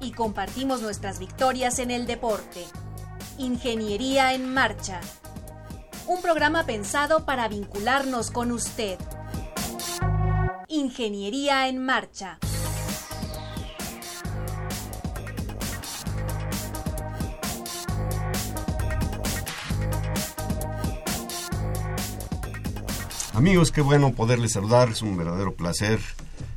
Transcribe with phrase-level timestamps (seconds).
[0.00, 2.64] Y compartimos nuestras victorias en el deporte.
[3.38, 5.00] Ingeniería en Marcha.
[6.06, 8.98] Un programa pensado para vincularnos con usted.
[10.68, 12.38] Ingeniería en Marcha.
[23.34, 25.98] Amigos, qué bueno poderles saludar, es un verdadero placer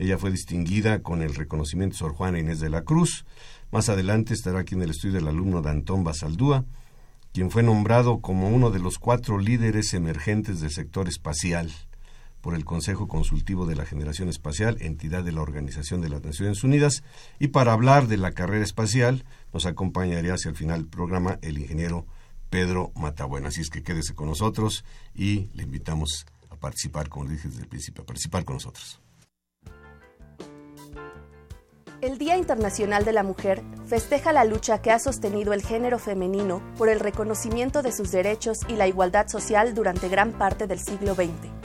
[0.00, 3.24] Ella fue distinguida con el reconocimiento Sor Juana Inés de la Cruz.
[3.70, 6.64] Más adelante estará aquí en el estudio el alumno de Antón Basaldúa,
[7.32, 11.70] quien fue nombrado como uno de los cuatro líderes emergentes del sector espacial
[12.44, 16.62] por el Consejo Consultivo de la Generación Espacial, entidad de la Organización de las Naciones
[16.62, 17.02] Unidas,
[17.38, 19.24] y para hablar de la carrera espacial
[19.54, 22.04] nos acompañaría hacia el final del programa el ingeniero
[22.50, 23.48] Pedro Matabuena.
[23.48, 24.84] Así es que quédese con nosotros
[25.14, 29.00] y le invitamos a participar, como dije desde el principio, a participar con nosotros.
[32.02, 36.62] El Día Internacional de la Mujer festeja la lucha que ha sostenido el género femenino
[36.76, 41.14] por el reconocimiento de sus derechos y la igualdad social durante gran parte del siglo
[41.14, 41.63] XX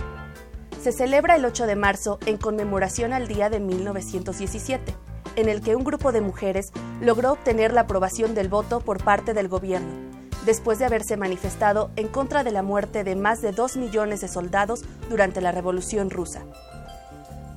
[0.82, 4.96] se celebra el 8 de marzo en conmemoración al día de 1917,
[5.36, 9.34] en el que un grupo de mujeres logró obtener la aprobación del voto por parte
[9.34, 9.90] del gobierno,
[10.46, 14.30] después de haberse manifestado en contra de la muerte de más de 2 millones de
[14.30, 16.44] soldados durante la Revolución rusa.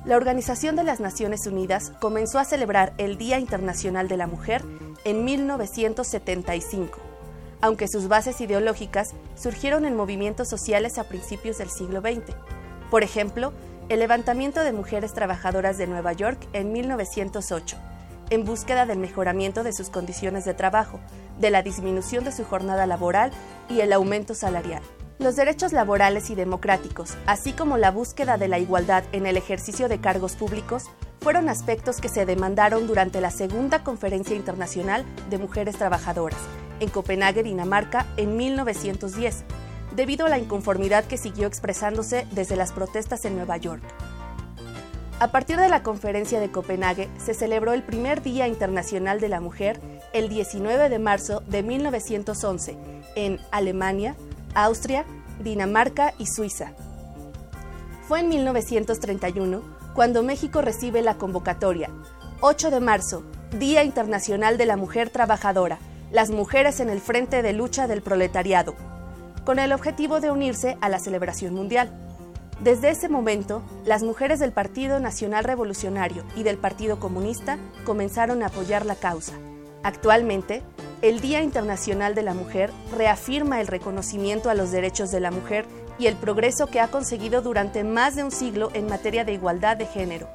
[0.03, 4.61] La Organización de las Naciones Unidas comenzó a celebrar el Día Internacional de la Mujer
[5.05, 6.99] en 1975,
[7.61, 12.35] aunque sus bases ideológicas surgieron en movimientos sociales a principios del siglo XX
[12.93, 13.53] por ejemplo,
[13.89, 17.75] el levantamiento de mujeres trabajadoras de Nueva York en 1908,
[18.29, 20.99] en búsqueda del mejoramiento de sus condiciones de trabajo,
[21.39, 23.31] de la disminución de su jornada laboral
[23.67, 24.83] y el aumento salarial.
[25.17, 29.89] Los derechos laborales y democráticos, así como la búsqueda de la igualdad en el ejercicio
[29.89, 30.83] de cargos públicos,
[31.19, 36.41] fueron aspectos que se demandaron durante la Segunda Conferencia Internacional de Mujeres Trabajadoras,
[36.79, 39.45] en Copenhague, Dinamarca, en 1910,
[39.95, 43.83] debido a la inconformidad que siguió expresándose desde las protestas en Nueva York.
[45.19, 49.39] A partir de la conferencia de Copenhague se celebró el primer Día Internacional de la
[49.39, 49.79] Mujer
[50.11, 52.75] el 19 de marzo de 1911
[53.15, 54.15] en Alemania,
[54.55, 55.05] Austria,
[55.41, 56.73] Dinamarca y Suiza.
[58.07, 59.61] Fue en 1931
[59.93, 61.89] cuando México recibe la convocatoria
[62.41, 63.23] 8 de marzo,
[63.57, 65.79] Día Internacional de la Mujer Trabajadora,
[66.11, 68.75] las mujeres en el frente de lucha del proletariado,
[69.45, 71.91] con el objetivo de unirse a la celebración mundial.
[72.61, 78.47] Desde ese momento, las mujeres del Partido Nacional Revolucionario y del Partido Comunista comenzaron a
[78.47, 79.33] apoyar la causa.
[79.83, 80.63] Actualmente,
[81.01, 85.65] el Día Internacional de la Mujer reafirma el reconocimiento a los derechos de la mujer
[85.99, 89.75] y el progreso que ha conseguido durante más de un siglo en materia de igualdad
[89.75, 90.29] de género,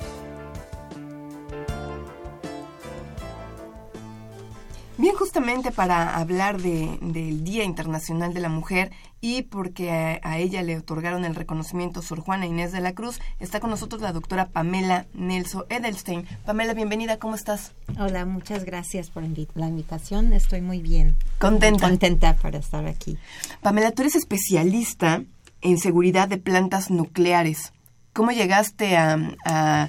[4.99, 8.91] Bien, justamente para hablar del Día Internacional de la Mujer
[9.21, 13.61] y porque a, ella le otorgaron el reconocimiento Sor Juana Inés de la Cruz, está
[13.61, 16.27] con nosotros la doctora Pamela Nelson Edelstein.
[16.45, 17.75] Pamela, bienvenida, ¿cómo estás?
[18.01, 21.15] Hola, muchas gracias por la invitación, estoy muy bien.
[21.39, 21.89] Contenta.
[21.89, 23.19] Contenta para estar aquí.
[23.63, 25.23] Pamela, tú eres especialista
[25.61, 27.73] en seguridad de plantas nucleares.
[28.13, 29.89] ¿Cómo llegaste a,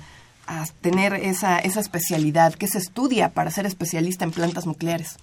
[0.82, 2.54] tener esa, esa especialidad?
[2.54, 5.18] ¿Qué se estudia para ser especialista en plantas nucleares?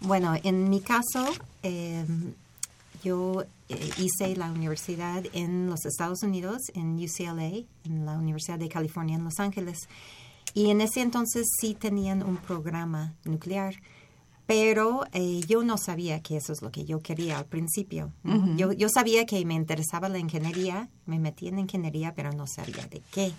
[0.00, 1.26] Bueno, en mi caso,
[1.62, 2.34] em,
[3.02, 8.68] yo eh, hice la universidad en los Estados Unidos, en UCLA, en la Universidad de
[8.68, 9.88] California en Los Ángeles.
[10.52, 13.74] Y en ese entonces sí tenían un programa nuclear,
[14.46, 18.12] pero eh, yo no sabía que eso es lo que yo quería al principio.
[18.56, 22.86] yo, yo sabía que me interesaba la ingeniería, me metí en ingeniería, pero no sabía
[22.86, 23.32] de qué.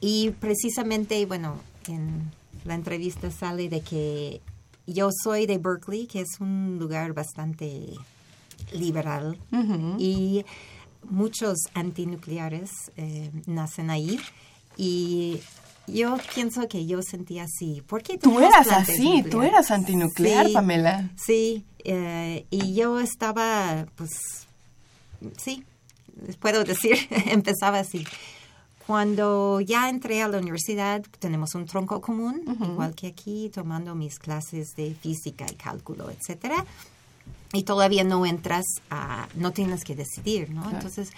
[0.00, 1.56] Y precisamente, bueno,
[1.88, 2.30] en
[2.64, 4.40] la entrevista sale de que
[4.86, 7.90] yo soy de Berkeley, que es un lugar bastante
[8.72, 9.38] liberal
[9.98, 10.44] y
[11.08, 14.18] muchos antinucleares eh, nacen ahí
[14.76, 15.40] y
[15.86, 17.82] yo pienso que yo sentía así.
[17.86, 19.24] ¿Por qué tú eras así?
[19.30, 21.10] ¿Tú eras antinuclear, Pamela?
[21.16, 24.10] Sí, eh, y yo estaba, pues,
[25.36, 25.64] sí,
[26.40, 26.96] puedo decir,
[27.26, 28.04] empezaba así.
[28.86, 34.18] Cuando ya entré a la universidad, tenemos un tronco común, igual que aquí, tomando mis
[34.20, 36.64] clases de física y cálculo, etcétera.
[37.52, 40.70] Y todavía no entras a, no tienes que decidir, ¿no?
[40.70, 41.10] Entonces,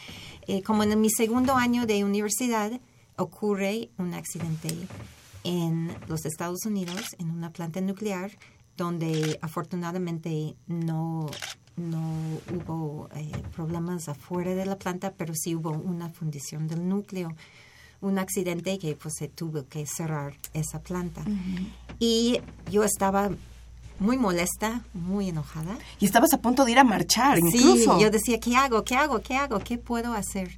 [0.46, 2.72] eh, como en mi segundo año de universidad,
[3.16, 4.74] ocurre un accidente
[5.44, 8.30] en los Estados Unidos, en una planta nuclear,
[8.78, 11.26] donde afortunadamente no
[11.78, 12.12] no
[12.52, 17.34] hubo eh, problemas afuera de la planta, pero sí hubo una fundición del núcleo,
[18.00, 21.22] un accidente que pues se tuvo que cerrar esa planta.
[21.98, 22.40] Y
[22.70, 23.30] yo estaba
[23.98, 25.76] muy molesta, muy enojada.
[25.98, 27.96] Y estabas a punto de ir a marchar, incluso.
[27.96, 28.84] Sí, yo decía, ¿qué hago?
[28.84, 29.20] ¿Qué hago?
[29.20, 29.58] ¿Qué hago?
[29.58, 30.56] ¿Qué puedo hacer?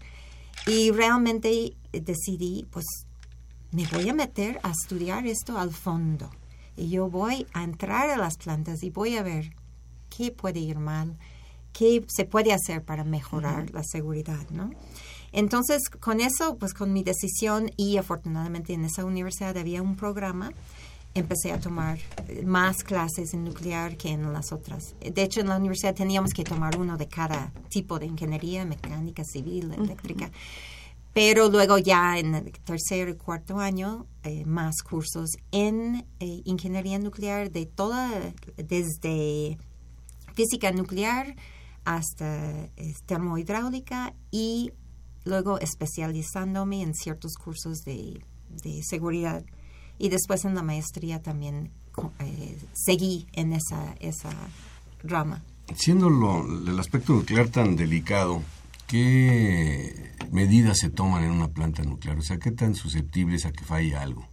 [0.66, 2.84] Y realmente decidí, pues,
[3.72, 6.30] me voy a meter a estudiar esto al fondo.
[6.76, 9.52] Y yo voy a entrar a las plantas y voy a ver
[10.20, 11.16] qué puede ir mal,
[11.72, 14.70] qué se puede hacer para mejorar la seguridad, ¿no?
[15.32, 20.52] Entonces, con eso, pues con mi decisión y afortunadamente en esa universidad había un programa,
[21.14, 21.98] empecé a tomar
[22.44, 24.94] más clases en nuclear que en las otras.
[25.00, 29.24] De hecho, en la universidad teníamos que tomar uno de cada tipo de ingeniería, mecánica,
[29.24, 30.30] civil, eléctrica.
[31.14, 36.98] Pero luego ya en el tercer y cuarto año, eh, más cursos en eh, ingeniería
[36.98, 38.10] nuclear de toda,
[38.56, 39.56] desde
[40.34, 41.36] física nuclear
[41.84, 44.72] hasta eh, termohidráulica y
[45.24, 48.22] luego especializándome en ciertos cursos de,
[48.82, 49.44] seguridad.
[49.98, 51.72] Y después en la maestría también
[52.20, 54.30] eh, seguí en esa, esa
[55.02, 55.42] rama.
[55.74, 58.42] Siendo el aspecto nuclear tan delicado,
[58.86, 62.18] ¿qué medidas se toman en una planta nuclear?
[62.18, 64.26] O sea, ¿qué tan susceptibles a que falle algo?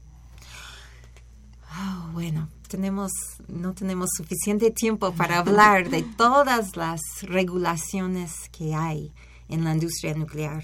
[1.80, 3.12] Oh, bueno, tenemos,
[3.48, 9.14] no tenemos suficiente tiempo para hablar de todas las regulaciones que hay
[9.48, 10.64] en la industria nuclear.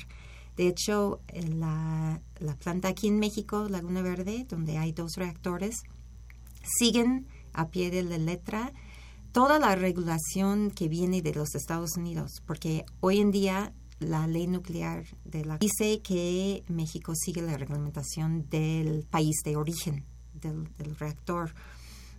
[0.56, 5.82] De hecho, la, la planta aquí en México, Laguna Verde, donde hay dos reactores,
[6.78, 8.72] siguen a pie de la letra
[9.32, 14.48] toda la regulación que viene de los Estados Unidos, porque hoy en día la ley
[14.48, 21.54] nuclear de la dice que México sigue la reglamentación del país de origen del, reactor.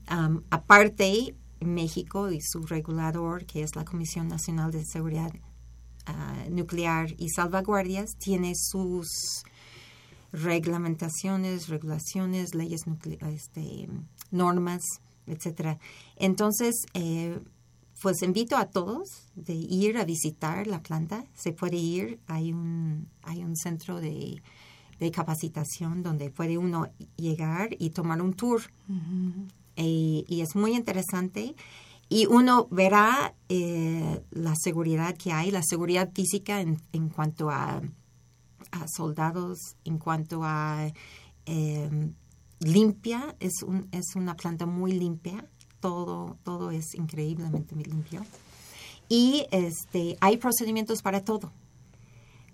[0.07, 5.33] Aparte, México y su regulador, que es la Comisión Nacional de Seguridad
[6.07, 9.09] Ah, nuclear y salvaguardias tiene sus
[10.33, 12.83] reglamentaciones, regulaciones, leyes,
[13.33, 13.89] este,
[14.31, 14.83] normas,
[15.27, 15.79] etcétera.
[16.17, 17.41] Entonces, eh,
[18.03, 21.25] pues invito a todos de ir a visitar la planta.
[21.35, 24.43] Se puede ir, hay un, hay un centro de,
[25.13, 28.63] capacitación donde puede uno llegar y tomar un tour.
[29.77, 31.55] Y es muy interesante
[32.09, 37.83] y uno verá eh, la seguridad que hay, la seguridad física en, en cuanto a,
[38.87, 40.93] soldados, en cuanto a
[41.47, 42.15] em,
[42.59, 45.49] limpia, es, un, es una planta muy limpia,
[45.81, 48.25] todo, todo es increíblemente limpio.
[49.09, 51.53] Y este, hay procedimientos para todo.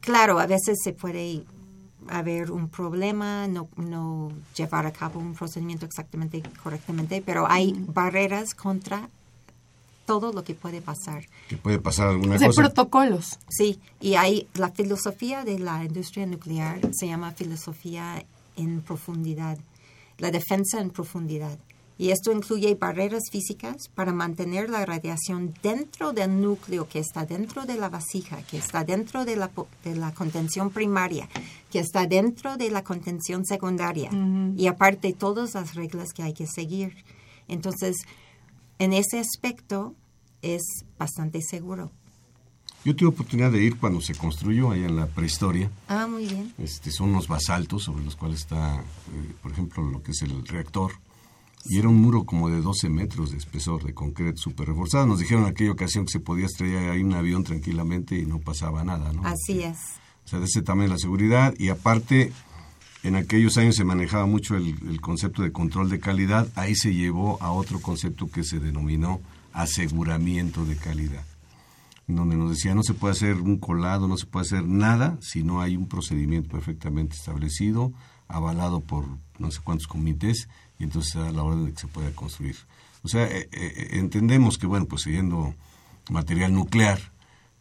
[0.01, 1.45] Claro, a veces se puede
[2.11, 8.55] haber un problema, no, no llevar a cabo un procedimiento exactamente correctamente, pero hay barreras
[8.55, 9.09] contra
[10.07, 11.25] todo lo que puede pasar.
[11.49, 12.47] Que puede pasar alguna cosa.
[12.47, 13.39] Hay protocolos.
[13.49, 18.25] Sí, y hay la filosofía de la industria nuclear, se llama filosofía
[18.57, 19.59] en profundidad,
[20.19, 21.57] la defensa en profundidad.
[22.01, 27.67] Y esto incluye barreras físicas para mantener la radiación dentro del núcleo que está dentro
[27.67, 29.51] de la vasija, que está dentro de la,
[29.85, 31.29] de la contención primaria,
[31.71, 34.09] que está dentro de la contención secundaria.
[34.57, 37.05] Y aparte todas las reglas que hay que seguir.
[37.49, 37.97] Entonces,
[38.79, 39.95] en ese aspecto,
[40.41, 40.63] es
[40.99, 41.91] bastante seguro.
[42.83, 45.71] Yo tuve oportunidad de ir cuando se construyó allá en la prehistoria.
[45.87, 46.55] Ah, muy bien.
[46.57, 50.47] Este, son unos basaltos sobre los cuales está, eh, por ejemplo, lo que es el
[50.47, 50.93] reactor.
[51.65, 55.07] Y era un muro como de 12 metros de espesor de concreto súper reforzado.
[55.07, 58.39] Nos dijeron en aquella ocasión que se podía estrellar ahí un avión tranquilamente y no
[58.39, 59.27] pasaba nada, ¿no?
[59.27, 59.79] Así es.
[60.25, 61.55] O sea, de ese tamaño la seguridad.
[61.59, 62.33] Y aparte,
[63.03, 66.49] en aquellos años se manejaba mucho el, el concepto de control de calidad.
[66.55, 69.21] Ahí se llevó a otro concepto que se denominó
[69.53, 71.25] aseguramiento de calidad
[72.15, 75.43] donde nos decía no se puede hacer un colado, no se puede hacer nada si
[75.43, 77.93] no hay un procedimiento perfectamente establecido,
[78.29, 79.07] avalado por
[79.39, 80.49] no sé cuántos comités,
[80.81, 82.57] y entonces a la orden de que se pueda construir.
[83.03, 85.55] O sea, eh, eh, entendemos que, bueno, pues siguiendo
[86.11, 86.99] material nuclear,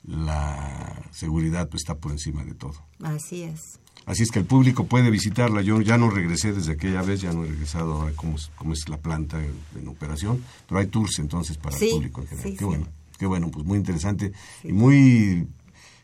[0.03, 2.75] la seguridad pues, está por encima de todo.
[3.03, 3.79] Así es.
[4.05, 5.61] Así es que el público puede visitarla.
[5.61, 8.87] Yo ya no regresé desde aquella vez, ya no he regresado ahora cómo, cómo es
[8.89, 12.49] la planta en, en operación, pero hay tours entonces para Sí, el público en general.
[12.51, 12.65] sí, Qué sí.
[12.65, 12.87] bueno,
[13.19, 14.31] qué bueno, pues muy interesante
[14.63, 15.47] y muy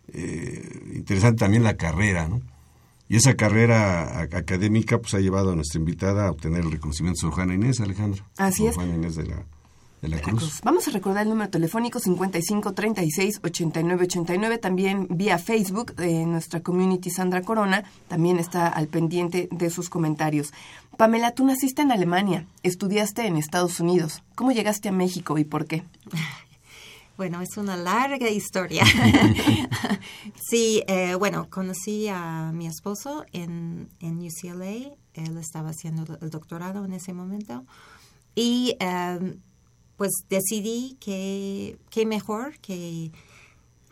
[0.10, 2.42] eh, interesante también la carrera, ¿no?
[3.08, 7.34] Y esa carrera académica pues ha llevado a nuestra invitada a obtener el reconocimiento de
[7.34, 8.26] Juana Inés, Alejandro.
[8.38, 8.76] Así Sor es.
[8.76, 9.46] Juana Inés de la,
[10.02, 10.60] de la Cruz.
[10.64, 16.62] Vamos a recordar el número telefónico 55 36 89 89, también vía Facebook de nuestra
[16.62, 20.52] community Sandra Corona, también está al pendiente de sus comentarios.
[20.98, 24.24] Pamela, tú naciste en Alemania, estudiaste en Estados Unidos.
[24.34, 25.84] ¿Cómo llegaste a México y por qué?
[27.18, 28.84] Bueno, es una larga historia.
[30.50, 34.96] sí, eh, bueno, conocí a mi esposo en, en UCLA.
[35.14, 37.66] Él estaba haciendo el doctorado en ese momento.
[38.36, 39.38] Y eh,
[39.96, 43.12] pues decidí que, que mejor que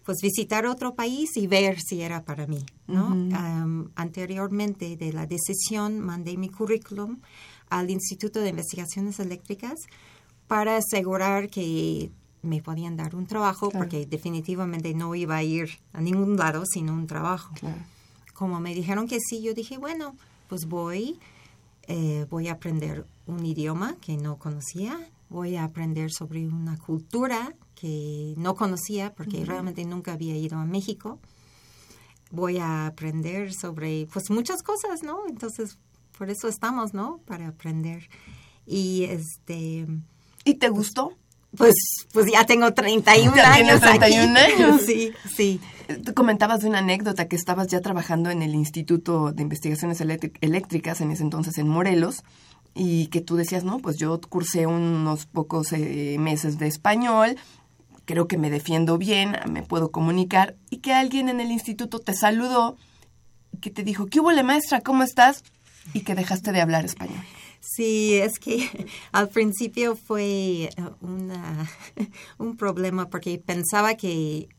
[0.03, 3.07] pues visitar otro país y ver si era para mí, ¿no?
[3.07, 7.21] Am, anteriormente de la decisión mandé mi currículum
[7.69, 9.79] al Instituto de Investigaciones Eléctricas
[10.47, 12.11] para asegurar que
[12.43, 13.85] me podían dar un trabajo Claro.
[13.85, 17.53] porque definitivamente no iba a ir a ningún lado sin un trabajo.
[17.59, 17.81] Claro.
[18.33, 20.15] Como me dijeron que sí, yo dije, bueno,
[20.49, 21.19] pues voy,
[21.87, 27.55] eh, voy a aprender un idioma que no conocía, voy a aprender sobre una cultura
[27.75, 31.19] que no conocía porque realmente nunca había ido a México.
[32.31, 35.27] Voy a aprender sobre, pues, muchas cosas, ¿no?
[35.27, 35.77] Entonces,
[36.17, 37.19] por eso estamos, ¿no?
[37.25, 38.09] Para aprender.
[38.65, 39.87] Y este,
[40.45, 41.13] ¿Y te gustó?
[41.57, 41.73] Pues,
[42.11, 43.79] pues ya tengo 31 Ya años.
[43.79, 44.51] tienes 31 aquí.
[44.63, 44.81] años.
[44.85, 45.59] Sí, sí.
[46.05, 50.37] Tú comentabas de una anécdota que estabas ya trabajando en el Instituto de Investigaciones Eléctric-
[50.41, 52.23] Eléctricas, en ese entonces en Morelos,
[52.73, 57.35] y que tú decías, no, pues yo cursé unos pocos eh, meses de español,
[58.05, 62.13] creo que me defiendo bien, me puedo comunicar, y que alguien en el instituto te
[62.15, 62.77] saludó,
[63.61, 64.81] que te dijo, ¿qué hubo, maestra?
[64.81, 65.43] ¿Cómo estás?
[65.93, 67.19] Y que dejaste de hablar español.
[67.65, 68.69] Sí, es que
[69.13, 71.69] al principio fue eh, una,
[72.37, 74.49] un problema porque pensaba que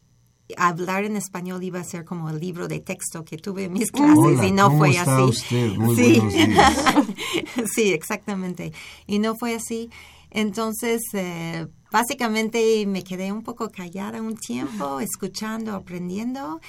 [0.57, 3.91] hablar en español iba a ser como el libro de texto que tuve en mis
[3.91, 5.23] clases Hola, y no ¿cómo fue está así.
[5.23, 5.77] usted?
[5.77, 6.21] Muy sí.
[6.21, 7.71] buenos días.
[7.75, 8.73] sí, exactamente.
[9.07, 9.91] Y no fue así.
[10.31, 16.61] Entonces, eh, básicamente me quedé un poco callada un tiempo, escuchando, aprendiendo.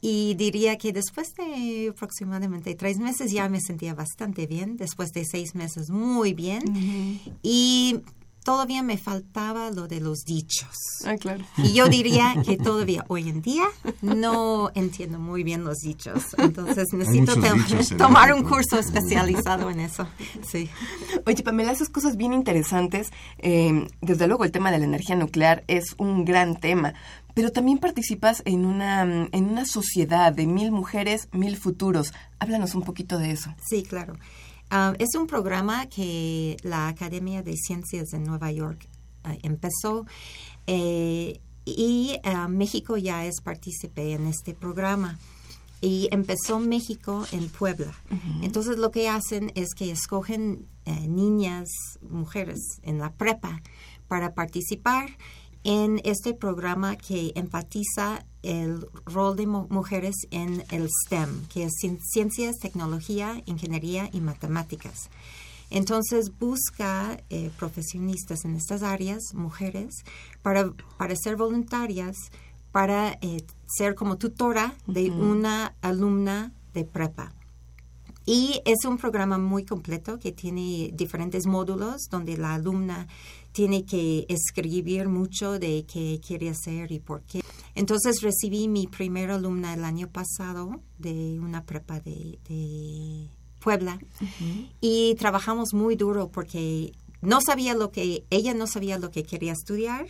[0.00, 5.24] Y diría que después de aproximadamente tres meses ya me sentía bastante bien, después de
[5.24, 7.20] seis meses muy bien.
[7.42, 8.00] Y
[8.42, 10.70] todavía me faltaba lo de los dichos.
[11.04, 11.44] Ah, claro.
[11.58, 13.64] Y yo diría que todavía hoy en día
[14.02, 16.34] no entiendo muy bien los dichos.
[16.38, 20.08] Entonces necesito dichos tomar un curso especializado en eso.
[20.42, 20.70] Sí.
[21.26, 23.10] Oye, Pamela, esas cosas bien interesantes.
[23.38, 26.94] eh, desde luego, el tema de la energía nuclear es un gran tema,
[27.34, 32.12] pero también participas en una, en una sociedad de mil mujeres, mil futuros.
[32.38, 33.54] Háblanos un poquito de eso.
[33.68, 34.14] Sí, claro.
[34.70, 38.88] Ah, es un programa que la Academia de Ciencias de Nueva York
[39.24, 40.06] ah, empezó
[40.66, 45.18] eh, y ah, México ya es partícipe en este programa.
[45.82, 47.94] Y empezó México en Puebla.
[48.42, 51.70] Entonces lo que hacen es que escogen eh, niñas,
[52.02, 53.62] mujeres en la prepa
[54.06, 55.08] para participar
[55.64, 61.72] en este programa que enfatiza el rol de mu- mujeres en el STEM, que es
[61.82, 65.10] cien- ciencias, tecnología, ingeniería y matemáticas.
[65.68, 69.94] Entonces busca eh, profesionistas en estas áreas, mujeres,
[70.42, 72.16] para, para ser voluntarias,
[72.72, 77.32] para eh, ser como tutora de una alumna de prepa.
[78.26, 83.08] Y es un programa muy completo que tiene diferentes módulos donde la alumna
[83.52, 87.40] tiene que escribir mucho de qué quiere hacer y por qué.
[87.74, 93.28] Entonces recibí mi primera alumna el año pasado de una prepa de, de
[93.58, 93.98] Puebla
[94.80, 99.52] y trabajamos muy duro porque no sabía lo que, ella no sabía lo que quería
[99.52, 100.06] estudiar.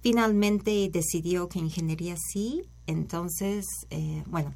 [0.00, 4.52] Finalmente decidió que ingeniería sí Entonces, eh, bueno.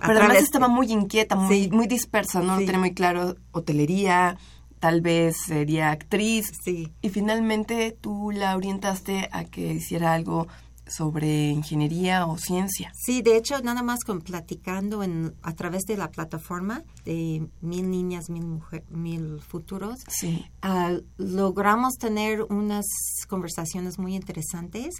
[0.00, 1.70] Pero además estaba muy inquieta, muy, Sí.
[1.72, 2.66] muy dispersa, no lo Sí.
[2.66, 3.34] tenía muy claro.
[3.50, 4.38] Hotelería,
[4.82, 6.46] tal vez sería actriz.
[6.64, 6.92] Sí.
[7.02, 10.48] Y finalmente tú la orientaste a que hiciera algo
[10.88, 12.90] sobre ingeniería o ciencia.
[12.92, 17.90] Sí, de hecho, nada más con platicando en, a través de la plataforma de Mil
[17.90, 20.44] Niñas, Mil, mujer, mil Futuros, Sí.
[20.62, 22.84] ah, logramos tener unas
[23.28, 24.96] conversaciones muy interesantes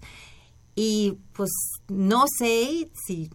[0.77, 1.51] y pues
[1.89, 3.31] no sé si,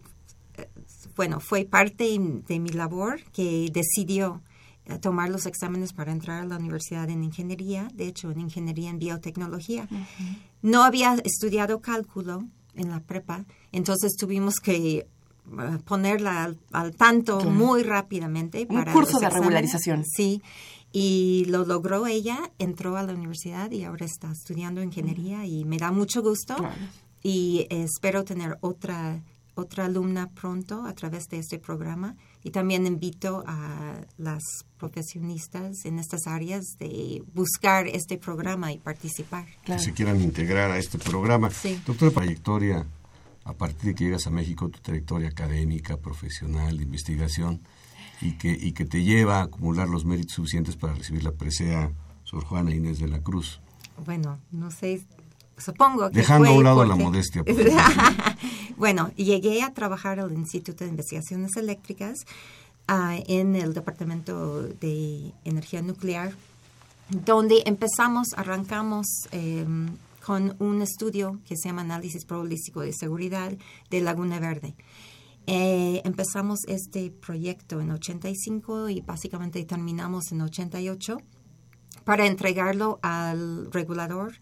[0.56, 0.70] eh,
[1.14, 2.04] bueno, fue parte
[2.48, 4.40] de mi labor que decidió
[4.88, 8.90] eh, tomar los exámenes para entrar a la universidad en ingeniería, de hecho en ingeniería
[8.90, 9.88] en biotecnología.
[10.62, 15.06] No había estudiado cálculo en la prepa, entonces tuvimos que eh,
[15.84, 17.50] ponerla al, al tanto Claro.
[17.52, 18.66] muy rápidamente.
[18.68, 19.40] Un para curso de exámenes.
[19.48, 20.04] regularización.
[20.04, 20.42] Sí,
[20.92, 25.76] y lo logró ella, entró a la universidad y ahora está estudiando ingeniería y me
[25.76, 26.74] da mucho gusto Claro.
[27.22, 29.22] y espero tener otra
[29.54, 34.42] otra alumna pronto a través de este programa y también invito a las
[34.78, 39.46] profesionistas en estas áreas de buscar este programa y participar.
[39.64, 39.80] Claro.
[39.80, 41.50] que se quieran integrar a este programa.
[41.50, 41.80] Sí.
[41.86, 42.86] Doctora, trayectoria,
[43.44, 47.60] a partir de que llegas a México, tu trayectoria académica, profesional, de investigación,
[48.20, 51.92] y que, y que te lleva a acumular los méritos suficientes para recibir la presea
[52.24, 53.60] Sor Juana Inés de la Cruz.
[54.04, 55.06] Bueno, no sé,
[55.56, 57.44] supongo que Dejando a un lado la modestia.
[57.44, 57.54] por.
[58.78, 62.18] bueno, llegué a trabajar al Instituto de Investigaciones Eléctricas
[62.86, 66.32] ah, en el Departamento de Energía Nuclear,
[67.10, 69.66] donde empezamos, arrancamos eh,
[70.24, 73.52] con un estudio que se llama Análisis Probabilístico de Seguridad
[73.90, 74.74] de Laguna Verde.
[75.46, 81.16] Eh, empezamos este proyecto en 85 y básicamente terminamos en 88
[82.04, 84.34] para entregarlo al regulador,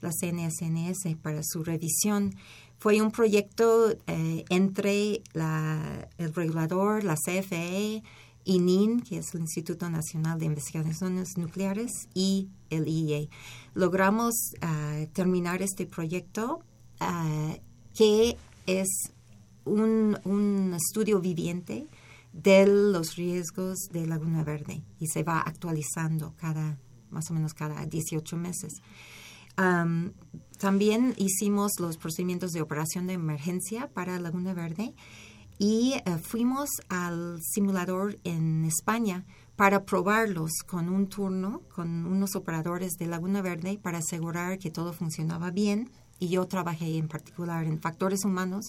[0.00, 2.34] la CNSNS, para su revisión.
[2.78, 8.02] Fue un proyecto eh, entre la- el regulador, la CFE,
[8.44, 13.28] ININ, que es el Instituto Nacional de Investigaciones Nucleares, y el IEA.
[13.74, 16.60] Logramos ah, terminar este proyecto
[17.00, 17.56] ah,
[17.94, 18.36] que
[18.66, 18.88] es
[19.64, 21.86] un, estudio viviente
[22.32, 26.78] de los riesgos de Laguna Verde y se va actualizando cada,
[27.10, 28.72] más o menos cada 18 meses.
[30.58, 34.94] También hicimos los procedimientos de operación de emergencia para Laguna Verde
[35.58, 39.24] y eh, fuimos al simulador en España
[39.56, 44.92] para probarlos con un turno, con unos operadores de Laguna Verde para asegurar que todo
[44.92, 45.90] funcionaba bien.
[46.20, 48.66] Y yo trabajé en particular en factores humanos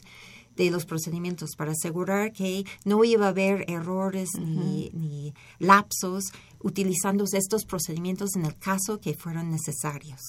[0.56, 6.26] de los procedimientos para asegurar que no iba a haber errores ni, ni lapsos
[6.60, 10.22] utilizando estos procedimientos en el caso que fueran necesarios.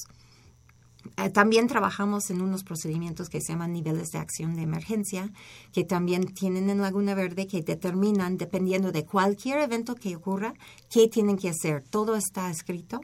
[1.17, 5.31] Eh, También trabajamos en unos procedimientos que se llaman niveles de acción de emergencia,
[5.73, 10.55] que también tienen en Laguna Verde, que determinan, dependiendo de cualquier evento que ocurra,
[10.89, 11.83] qué tienen que hacer.
[11.89, 13.01] Todo está escrito.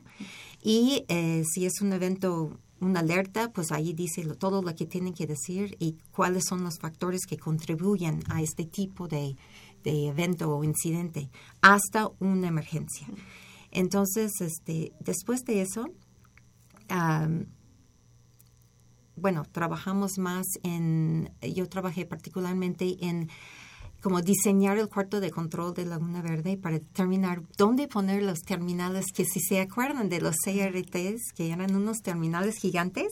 [0.62, 5.14] Y eh, si es un evento, una alerta, pues ahí dice todo lo que tienen
[5.14, 9.36] que decir y cuáles son los factores que contribuyen a este tipo de,
[9.84, 13.06] de evento o incidente, hasta una emergencia.
[13.70, 15.86] Entonces, este, después de eso,
[19.16, 23.28] bueno, trabajamos más en, yo trabajé particularmente en
[24.02, 29.06] como diseñar el cuarto de control de Laguna Verde para determinar dónde poner los terminales,
[29.12, 33.08] que si se acuerdan de los CRTs, que eran unos terminales gigantes,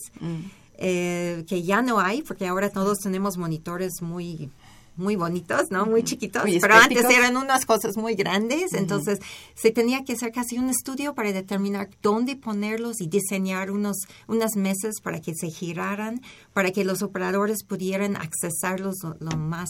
[0.76, 4.50] eh, que ya no hay, porque ahora todos tenemos monitores muy
[4.96, 5.87] muy bonitos, ¿no?
[5.87, 9.18] Muy chiquitos, Muy pero antes eran unas cosas muy grandes, entonces
[9.54, 13.96] se tenía que hacer casi un estudio para determinar dónde ponerlos y diseñar unos
[14.28, 16.20] unas mesas para que se giraran,
[16.52, 19.68] para que los operadores pudieran accesarlos lo, lo más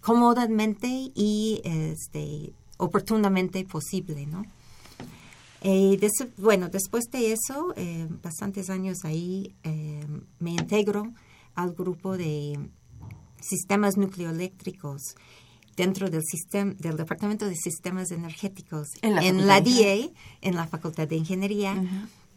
[0.00, 4.44] cómodamente y este oportunamente posible, ¿no?
[5.62, 10.06] Eh, des- bueno, después de eso, eh, bastantes años ahí, eh,
[10.38, 11.12] me integro
[11.54, 12.58] al grupo de
[13.48, 15.14] sistemas nucleoeléctricos
[15.76, 19.60] dentro del sistema del Departamento de Sistemas Energéticos En la en la.
[19.60, 20.08] DA,
[20.40, 21.74] en la Facultad de Ingeniería.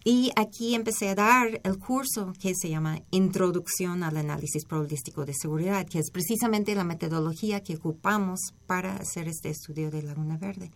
[0.04, 5.34] Y aquí empecé a dar el curso que se llama Introducción al Análisis Probabilístico de
[5.34, 10.72] Seguridad, que es precisamente la metodología que ocupamos para hacer este estudio de Laguna Verde.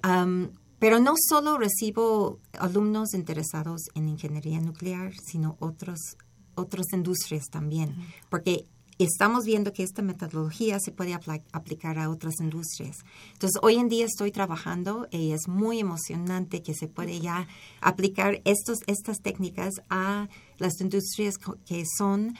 [0.00, 6.16] Am, pero no solo recibo alumnos interesados en ingeniería nuclear, sino otros,
[6.54, 7.94] otras industrias también,
[8.30, 8.64] porque
[9.04, 12.96] estamos viendo que esta metodología se puede aplicar a otras industrias.
[13.32, 17.46] Entonces, hoy en día estoy trabajando y es muy emocionante que se puede ya
[17.80, 22.36] aplicar estos, estas técnicas a las industrias que son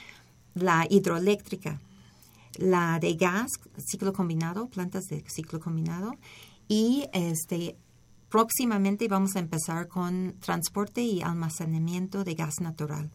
[0.53, 1.79] la hidroeléctrica,
[2.57, 6.11] la de gas, ciclo combinado, plantas de ciclo combinado,
[6.67, 7.77] y este
[8.29, 13.09] próximamente vamos a empezar con transporte y almacenamiento de gas natural.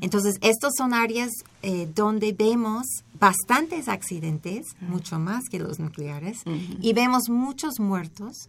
[0.00, 1.30] Entonces, estos son áreas
[1.62, 2.86] eh, donde vemos
[3.18, 6.42] bastantes accidentes, mucho más que los nucleares,
[6.80, 8.48] y vemos muchos muertos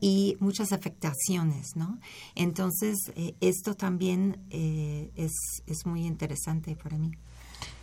[0.00, 1.98] y muchas afectaciones, ¿no?
[2.34, 5.32] Entonces, eh, esto también eh, es,
[5.66, 7.10] es muy interesante para mí.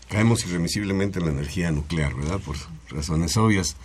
[0.10, 2.40] Caemos irremisiblemente en la energía nuclear, ¿verdad?
[2.40, 2.56] Por
[2.90, 3.76] razones obvias.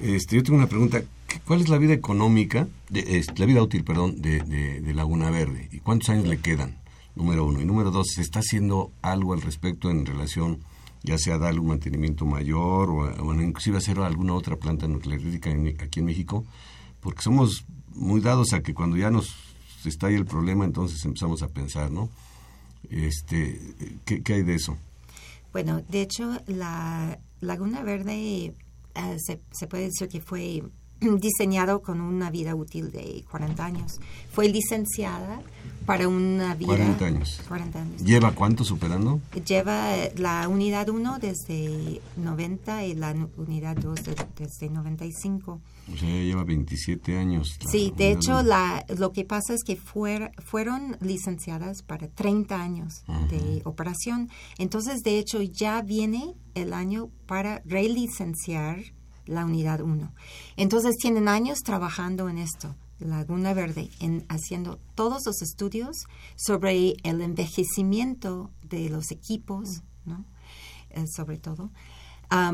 [0.00, 1.02] Este, yo tengo una pregunta.
[1.46, 5.68] ¿Cuál es la vida económica, de, la vida útil, perdón, de, Laguna Verde?
[5.72, 6.76] ¿Y cuántos años le quedan?
[7.14, 7.60] Número uno.
[7.60, 10.60] Y número dos, ¿se está haciendo algo al respecto en relación,
[11.02, 15.50] ya sea darle un mantenimiento mayor o, inclusive hacer alguna otra planta nuclearítica
[15.82, 16.44] aquí en México?
[17.00, 19.34] Porque somos muy dados a que cuando ya nos
[19.84, 22.08] estalla el problema, entonces empezamos a pensar, ¿no?
[22.88, 23.60] Este,
[24.04, 24.76] ¿qué, qué hay de eso?
[25.52, 28.54] Bueno, de hecho, la Laguna Verde
[28.94, 30.62] eh, se, se, puede decir que fue
[31.00, 34.00] diseñado con una vida útil de 40 años.
[34.30, 35.42] Fue licenciada
[35.84, 36.68] para una vida...
[36.68, 37.40] 40 años.
[37.48, 38.02] 40 años.
[38.02, 39.20] ¿Lleva cuánto superando?
[39.46, 44.00] Lleva eh, la unidad 1 desde 90 y la unidad 2
[44.36, 45.60] desde 95.
[45.92, 47.58] O sea, lleva 27 años.
[47.68, 53.62] Sí, de hecho, la, lo que pasa es que fueron licenciadas para 30 años de
[53.64, 54.30] operación.
[54.58, 58.78] Entonces, de hecho, ya viene el año para relicenciar
[59.26, 60.12] la unidad 1.
[60.56, 62.74] Entonces, tienen años trabajando en esto.
[63.04, 66.04] Laguna Verde, en haciendo todos los estudios
[66.36, 70.24] sobre el envejecimiento de los equipos, ¿no?
[70.90, 71.70] Eh, sobre todo,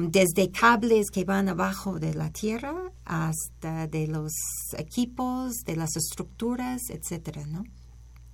[0.09, 4.33] desde cables que van abajo de la tierra hasta de los
[4.77, 7.65] equipos, de las estructuras, etcétera, ¿no?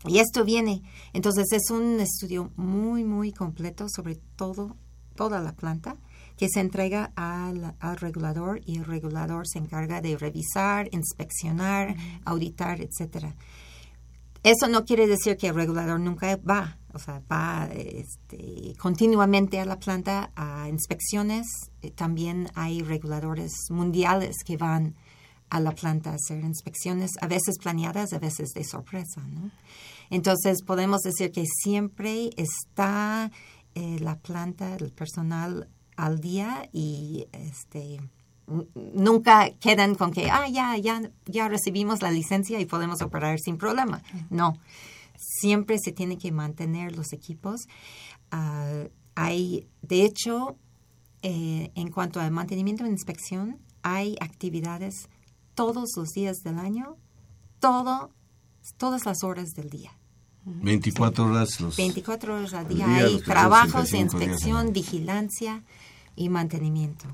[0.06, 4.76] Y esto viene, entonces es un estudio muy, muy completo sobre todo,
[5.16, 5.96] toda la planta
[6.36, 13.34] que se entrega al, regulador y el regulador se encarga de revisar, inspeccionar, auditar, etcétera.
[14.42, 19.64] Eso no quiere decir que el regulador nunca va, o sea, va este, continuamente a
[19.64, 21.46] la planta a inspecciones.
[21.80, 24.96] Eh, también hay reguladores mundiales que van
[25.48, 29.22] a la planta a hacer inspecciones, a veces planeadas, a veces de sorpresa.
[29.22, 29.50] ¿no?
[30.10, 33.30] Entonces, podemos decir que siempre está
[33.74, 38.00] eh, la planta, el personal al día y este
[38.74, 43.56] nunca quedan con que ah ya ya ya recibimos la licencia y podemos operar sin
[43.56, 44.58] problema no
[45.16, 47.62] siempre se tiene que mantener los equipos.
[48.30, 50.56] Ah, hay de hecho
[51.22, 55.08] eh, en cuanto al mantenimiento e inspección hay actividades
[55.54, 56.96] todos los días del año
[57.60, 58.10] todo
[58.76, 59.92] todas las horas del día
[60.44, 65.62] 24 horas los 24 horas al día, hay trabajos de inspección, vigilancia
[66.16, 67.06] y mantenimiento.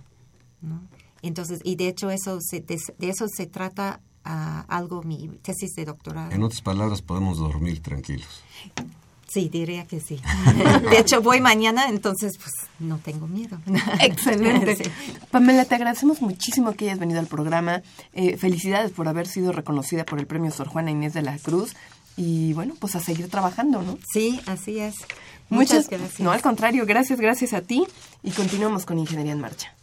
[0.60, 0.80] ¿no?
[1.22, 6.32] Entonces, y de hecho eso de, eso se trata ah, algo mi tesis de doctorado.
[6.32, 8.42] En otras palabras, podemos dormir tranquilos.
[9.30, 10.20] Sí, diría que sí.
[10.90, 13.60] De hecho, voy mañana, entonces pues no tengo miedo.
[14.00, 14.90] Excelente.
[15.30, 17.80] Pamela, te agradecemos muchísimo que hayas venido al programa.
[18.12, 21.76] Eh, felicidades por haber sido reconocida por el premio Sor Juana Inés de la Cruz
[22.16, 23.98] y bueno, pues a seguir trabajando, ¿no?
[24.12, 24.96] Sí, así es.
[25.48, 26.20] Muchas, gracias.
[26.20, 27.84] No, al contrario, gracias, gracias a ti
[28.22, 29.74] y continuamos con Ingeniería en Marcha.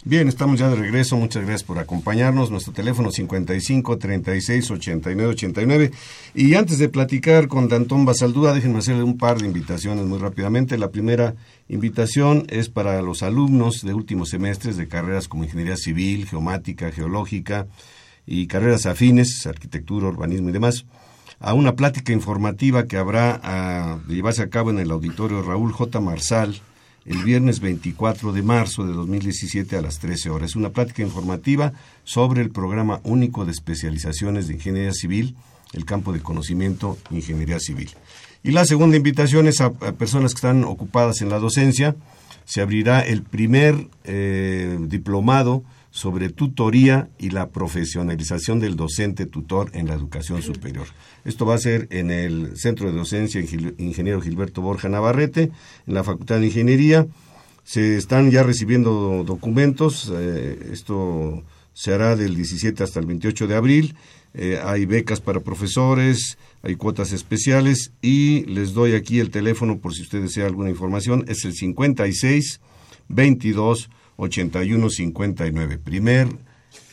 [0.07, 1.17] Bien, estamos ya de regreso.
[1.17, 2.51] Muchas gracias por acompañarnos.
[2.51, 5.91] Nuestro teléfono 55 36 89 89.
[6.35, 10.77] Y antes de platicar con Dantón Basaldúa, déjenme hacerle un par de invitaciones muy rápidamente.
[10.77, 11.33] La primera
[11.69, 17.65] invitación es para los alumnos de últimos semestres de carreras como Ingeniería Civil, Geomática, Geológica
[18.25, 20.85] y carreras afines, arquitectura, urbanismo y demás,
[21.39, 25.99] a una plática informativa que habrá a llevarse a cabo en el auditorio Raúl J.
[25.99, 26.61] Marsal
[27.05, 30.55] el viernes 24 de marzo de 2017 a las 13 horas.
[30.55, 35.35] Una plática informativa sobre el programa único de especializaciones de ingeniería civil,
[35.73, 37.91] el campo de conocimiento ingeniería civil.
[38.43, 41.95] Y la segunda invitación es a, personas que están ocupadas en la docencia.
[42.43, 45.63] Se abrirá el primer eh, diplomado
[45.95, 50.87] sobre tutoría y la profesionalización del docente tutor en la educación superior.
[51.23, 55.51] Esto va a ser en el Centro de Docencia Ingeniero Gilberto Borja Navarrete,
[55.87, 57.07] en la Facultad de Ingeniería.
[57.63, 63.55] Se están ya recibiendo documentos, eh, esto se hará del 17 hasta el 28 de
[63.55, 63.95] abril.
[64.33, 69.93] Eh, hay becas para profesores, hay cuotas especiales y les doy aquí el teléfono por
[69.93, 71.23] si usted desea alguna información.
[71.29, 72.59] Es el 56
[73.07, 75.77] 22 8159.
[75.77, 76.29] Primer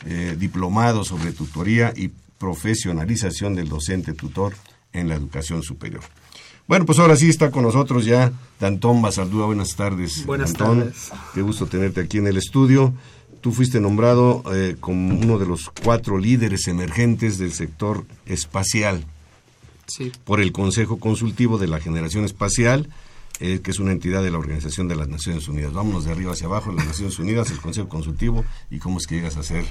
[0.06, 4.54] eh, diplomado sobre tutoría y profesionalización del docente tutor
[4.92, 6.02] en la educación superior.
[6.66, 9.46] Bueno, pues ahora sí está con nosotros ya Dantón Basaldúa.
[9.46, 10.24] Buenas tardes.
[10.26, 11.10] Buenas tardes.
[11.34, 12.94] Qué gusto tenerte aquí en el estudio.
[13.40, 19.04] Tú fuiste nombrado eh, como uno de los cuatro líderes emergentes del sector espacial
[19.86, 20.12] sí.
[20.24, 22.88] por el Consejo Consultivo de la Generación Espacial
[23.44, 25.72] eh, que es una entidad de la Organización de las Naciones Unidas.
[25.72, 29.16] Vámonos de arriba hacia abajo, las Naciones Unidas, el Consejo Consultivo, y cómo es que
[29.16, 29.64] llegas a ser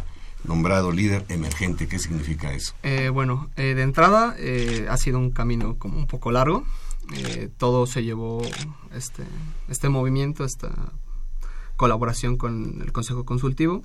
[0.43, 1.87] nombrado líder emergente.
[1.87, 2.73] ¿Qué significa eso?
[2.83, 4.35] Eh, bueno, eh, de entrada
[4.89, 6.65] ha sido un camino como un poco largo.
[7.57, 8.41] todo se llevó
[8.93, 9.23] este,
[9.69, 10.73] este movimiento, esta
[11.77, 13.83] colaboración con el Consejo Consultivo.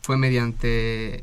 [0.00, 1.22] Fue mediante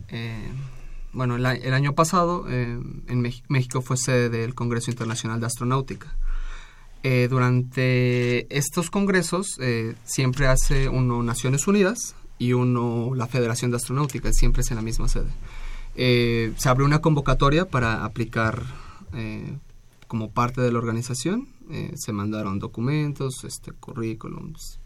[1.11, 6.15] bueno, el, el, año pasado en México fue sede del Congreso Internacional de Astronáutica.
[7.07, 13.77] Eh, durante estos congresos eh, siempre hace uno Naciones Unidas y uno la Federación de
[13.77, 15.29] Astronáutica, siempre es en la misma sede.
[15.93, 18.63] Eh, se abre una convocatoria para aplicar
[20.07, 21.47] como parte de la organización,
[21.93, 24.79] se mandaron documentos, este, currículums,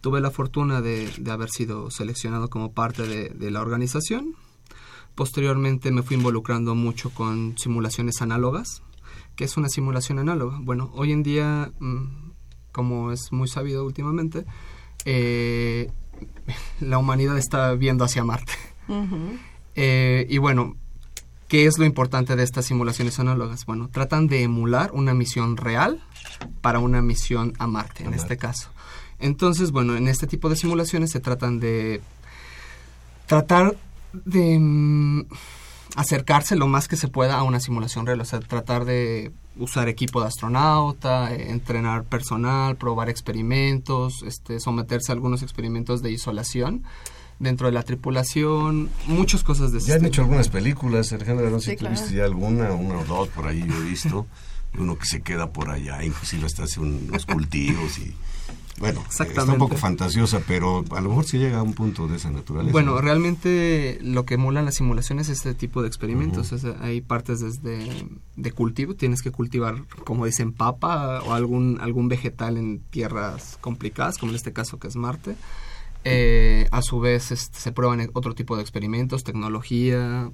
[0.00, 4.36] Tuve la fortuna de, haber sido seleccionado como parte de la organización.
[5.16, 8.82] Posteriormente me fui involucrando mucho con simulaciones análogas,
[9.42, 10.60] ¿Qué es una simulación análoga?
[10.60, 12.30] Bueno, hoy en día, mm,
[12.70, 14.46] como es muy sabido últimamente,
[15.04, 15.90] eh,
[16.80, 18.52] la humanidad está viendo hacia Marte.
[19.74, 20.76] Eh, y bueno,
[21.48, 23.66] ¿qué es lo importante de estas simulaciones análogas?
[23.66, 26.00] Bueno, tratan de emular una misión real
[26.60, 28.70] para una misión a Marte, en este caso.
[29.18, 32.00] Entonces, bueno, en este tipo de simulaciones se tratan de
[33.26, 33.74] tratar
[34.12, 35.24] de mm,
[35.96, 39.88] acercarse lo más que se pueda a una simulación real, o sea, tratar de usar
[39.88, 46.84] equipo de astronauta, eh, entrenar personal, probar experimentos, este, someterse a algunos experimentos de isolación
[47.38, 51.60] dentro de la tripulación, muchas cosas de ese Ya han hecho algunas películas, Alejandra, no
[51.60, 54.26] sé si viste ya alguna, una o dos por ahí yo he visto,
[54.78, 58.14] uno que se queda por allá, inclusive hasta hace unos cultivos y
[58.78, 62.16] bueno, está un poco fantasiosa, pero a lo mejor se llega a un punto de
[62.16, 62.72] esa naturaleza.
[62.72, 66.52] Bueno, realmente lo que emulan las simulaciones es este tipo de experimentos.
[66.80, 68.06] hay partes desde
[68.36, 74.18] de cultivo, tienes que cultivar, como dicen, papa o algún, algún vegetal en tierras complicadas,
[74.18, 75.36] como en este caso que es Marte.
[76.04, 80.30] Eh, a su vez este, se prueban otro tipo de experimentos, tecnología.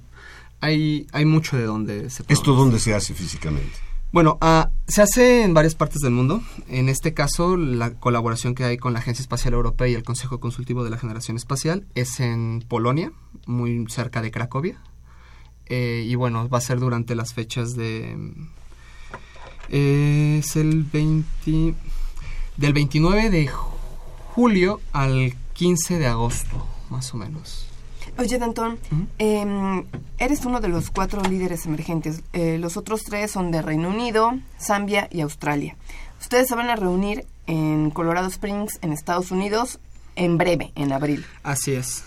[0.61, 3.88] Hay, hay mucho de donde se ¿Esto dónde se hace físicamente?
[4.11, 6.41] Bueno, ah, se hace en varias partes del mundo.
[6.67, 10.39] En este caso, la colaboración que hay con la Agencia Espacial Europea y el Consejo
[10.39, 13.11] Consultivo de la Generación Espacial es en Polonia,
[13.45, 14.81] muy cerca de Cracovia.
[15.67, 18.17] Eh, y bueno, va a ser durante las fechas de...
[19.69, 21.75] es el 20...
[22.57, 23.47] Del 29 de
[24.33, 27.68] julio al 15 de agosto, más o menos.
[28.19, 28.77] Oye, Dantón,
[29.17, 29.85] em,
[30.17, 32.21] eres uno de los cuatro líderes emergentes.
[32.33, 35.77] Eh, los otros tres son de Reino Unido, Zambia y Australia.
[36.19, 39.79] Ustedes se van a reunir en Colorado Springs, en Estados Unidos,
[40.17, 41.25] en breve, en abril.
[41.43, 42.03] Así es.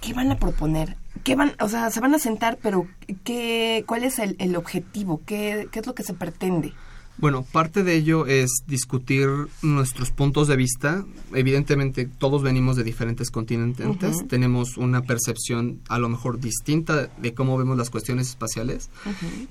[0.00, 0.96] ¿Qué van a proponer?
[1.22, 2.88] ¿Qué van, o sea, se van a sentar, pero
[3.22, 5.20] ¿qué, ¿cuál es el, el objetivo?
[5.24, 6.72] ¿Qué, ¿Qué es lo que se pretende?
[7.16, 9.28] Bueno, parte de ello es discutir
[9.62, 11.04] nuestros puntos de vista.
[11.32, 17.56] Evidentemente, todos venimos de diferentes continentes, tenemos una percepción a lo mejor distinta de cómo
[17.56, 18.90] vemos las cuestiones espaciales.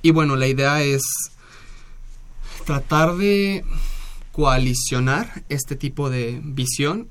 [0.02, 1.04] Y bueno, la idea es
[2.65, 3.63] tratar de
[4.34, 7.08] coalicionar este tipo de visión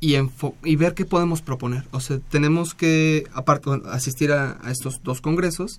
[0.00, 0.16] y,
[0.64, 1.84] y ver qué podemos proponer.
[1.92, 5.78] O sea, tenemos que, aparte, asistir a, estos dos congresos,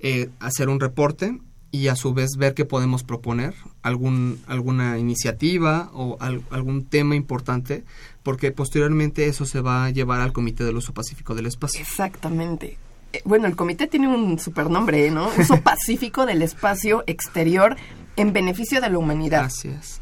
[0.00, 1.38] eh, hacer un reporte
[1.70, 7.84] y a su vez ver qué podemos proponer, algún, alguna iniciativa o algún tema importante,
[8.22, 11.80] porque posteriormente eso se va a llevar al Comité del Uso Pacífico del Espacio.
[11.80, 12.78] Exactamente.
[13.12, 15.30] Eh, bueno, el comité tiene un supernombre, ¿no?
[15.38, 17.76] Uso pacífico del espacio exterior
[18.16, 19.46] en beneficio de la humanidad.
[19.46, 20.00] Es.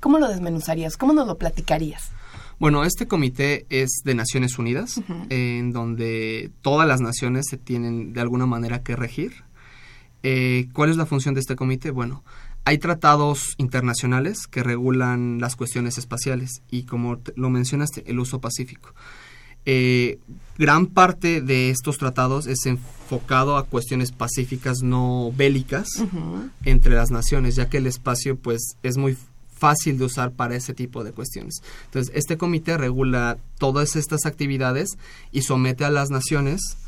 [0.00, 0.96] ¿Cómo lo desmenuzarías?
[0.96, 2.10] ¿Cómo nos lo platicarías?
[2.58, 8.20] Bueno, este comité es de Naciones Unidas, en donde todas las naciones se tienen de
[8.20, 9.44] alguna manera que regir.
[10.26, 11.90] Eh, ¿Cuál es la función de este comité?
[11.90, 12.24] Bueno,
[12.64, 18.94] hay tratados internacionales que regulan las cuestiones espaciales y como lo mencionaste, el uso pacífico.
[19.66, 20.18] Eh,
[20.56, 25.88] gran parte de estos tratados es enfocado a cuestiones pacíficas no bélicas
[26.64, 29.18] entre las naciones, ya que el espacio pues es muy
[29.54, 31.56] fácil de usar para ese tipo de cuestiones.
[31.86, 34.88] Entonces, este comité regula todas estas actividades
[35.32, 36.78] y somete a las naciones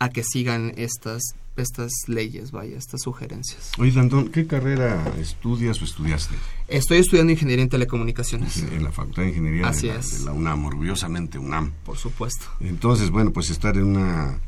[0.00, 1.22] a que sigan estas
[1.56, 3.72] estas leyes, vaya, estas sugerencias.
[3.78, 6.34] Oye, Dantón, ¿qué carrera estudias o estudiaste?
[6.68, 8.56] Estoy estudiando Ingeniería en Telecomunicaciones.
[8.62, 10.18] En la Facultad de Ingeniería Así de, la, es.
[10.20, 11.72] de, la, UNAM, orgullosamente UNAM.
[11.84, 12.46] Por supuesto.
[12.60, 14.40] Entonces, bueno, pues estar en una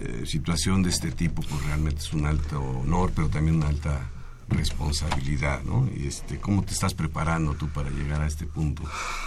[0.00, 4.10] eh, situación de este tipo, pues realmente es un alto honor, pero también una alta
[4.48, 5.88] responsabilidad, ¿no?
[5.96, 8.82] Y este, ¿cómo te estás preparando tú para llegar a este punto?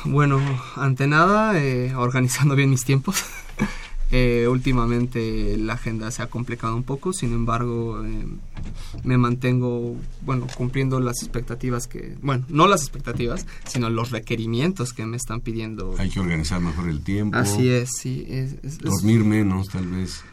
[0.06, 0.42] Bueno,
[0.76, 3.24] ante nada, eh, organizando bien mis tiempos.
[4.12, 8.26] Eh, últimamente la agenda se ha complicado un poco, sin embargo eh,
[9.04, 15.06] me mantengo, bueno, cumpliendo las expectativas que, bueno, no las expectativas, sino los requerimientos que
[15.06, 15.93] me están pidiendo.
[16.00, 17.38] Hay que organizar mejor el tiempo.
[17.38, 18.26] Así es, sí.
[18.28, 20.24] Es, es, dormir menos, tal vez.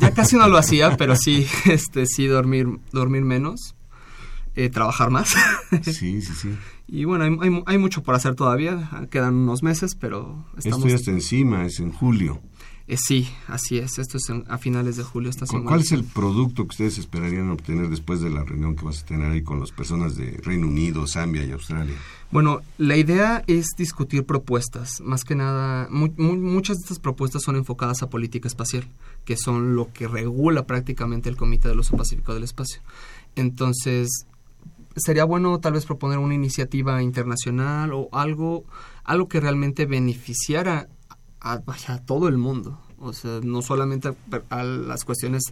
[0.00, 3.76] Ya casi no lo hacía, pero sí, este, sí dormir, dormir menos,
[4.56, 5.32] eh, trabajar más.
[5.82, 6.50] sí, sí, sí.
[6.88, 10.80] Y bueno, hay, hay, hay, mucho por hacer todavía, quedan unos meses, pero estamos...
[10.80, 12.42] Esto ya está encima, es en julio.
[12.92, 13.98] Eh, sí, así es.
[13.98, 15.30] Esto es en, a finales de julio.
[15.30, 15.66] Esta semana.
[15.66, 19.06] ¿Cuál es el producto que ustedes esperarían obtener después de la reunión que vas a
[19.06, 21.94] tener ahí con las personas de Reino Unido, Zambia y Australia?
[22.30, 25.00] Bueno, la idea es discutir propuestas.
[25.00, 28.86] Más que nada, mu mu muchas de estas propuestas son enfocadas a política espacial,
[29.24, 32.82] que son lo que regula prácticamente el Comité del Uso Pacífico del Espacio.
[33.36, 34.26] Entonces,
[34.96, 38.64] sería bueno tal vez proponer una iniciativa internacional o algo,
[39.02, 40.88] algo que realmente beneficiara
[41.42, 42.78] a, a, todo el mundo.
[42.98, 44.14] O sea, no solamente a,
[44.48, 45.42] a, las cuestiones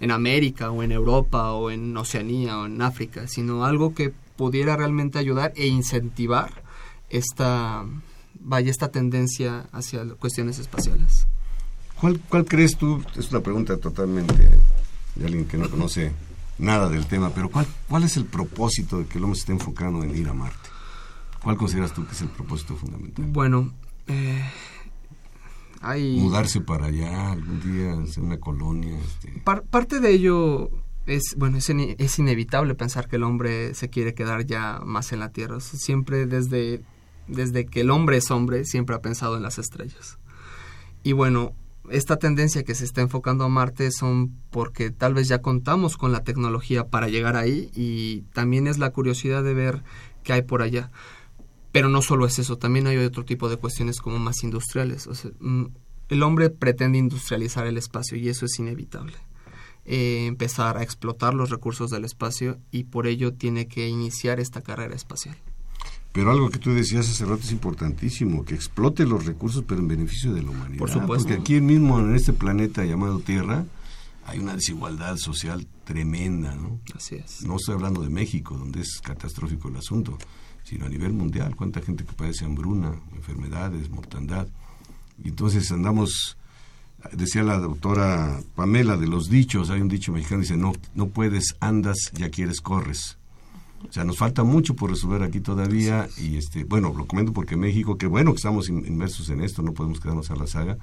[0.00, 4.76] en América o en Europa o en Oceanía o en África, sino algo que pudiera
[4.76, 6.62] realmente ayudar e incentivar
[7.08, 7.84] esta,
[8.40, 11.26] vaya, esta tendencia hacia cuestiones espaciales.
[12.00, 13.02] ¿Cuál, ¿Cuál crees tú?
[13.16, 14.50] Es una pregunta totalmente
[15.14, 16.12] de alguien que no conoce
[16.58, 19.52] nada del tema, pero ¿cuál, ¿cuál es el propósito de que el hombre se esté
[19.52, 20.68] enfocando en ir a Marte?
[21.42, 23.24] ¿Cuál consideras tú que es el propósito fundamental?
[23.28, 23.72] Bueno,
[24.08, 24.44] eh,
[25.80, 26.16] hay...
[26.16, 28.98] Mudarse para allá algún día, hacer una colonia.
[28.98, 29.40] Este...
[29.44, 30.70] Par parte de ello
[31.06, 35.20] es, bueno, es, es, inevitable pensar que el hombre se quiere quedar ya más en
[35.20, 35.60] la Tierra.
[35.60, 36.82] Siempre desde,
[37.28, 40.18] desde que el hombre es hombre, siempre ha pensado en las estrellas.
[41.02, 41.54] Y bueno,
[41.90, 46.12] esta tendencia que se está enfocando a Marte son porque tal vez ya contamos con
[46.12, 49.82] la tecnología para llegar ahí y también es la curiosidad de ver
[50.22, 50.90] qué hay por allá.
[51.76, 55.06] Pero no solo es eso, también hay otro tipo de cuestiones como más industriales.
[55.08, 55.30] O sea,
[56.08, 59.12] el hombre pretende industrializar el espacio y eso es inevitable.
[59.84, 64.62] Eh, empezar a explotar los recursos del espacio y por ello tiene que iniciar esta
[64.62, 65.36] carrera espacial.
[66.12, 69.88] Pero algo que tú decías hace rato es importantísimo, que explote los recursos pero en
[69.88, 70.78] beneficio de la humanidad.
[70.78, 71.28] Por supuesto.
[71.28, 73.66] Porque aquí mismo en este planeta llamado Tierra
[74.24, 76.80] hay una desigualdad social tremenda, ¿no?
[76.94, 77.42] Así es.
[77.42, 80.16] No estoy hablando de México, donde es catastrófico el asunto,
[80.66, 81.54] sino a nivel mundial.
[81.54, 84.48] ¿Cuánta gente que padece hambruna, enfermedades, mortandad?
[85.22, 86.36] Y entonces andamos,
[87.12, 91.54] decía la doctora Pamela de los dichos, hay un dicho mexicano dice, no, no puedes,
[91.60, 93.16] andas, ya quieres, corres.
[93.88, 97.56] O sea, nos falta mucho por resolver aquí todavía y este, bueno, lo comento porque
[97.56, 100.76] México, que bueno que estamos inmersos en esto, no podemos quedarnos a la saga,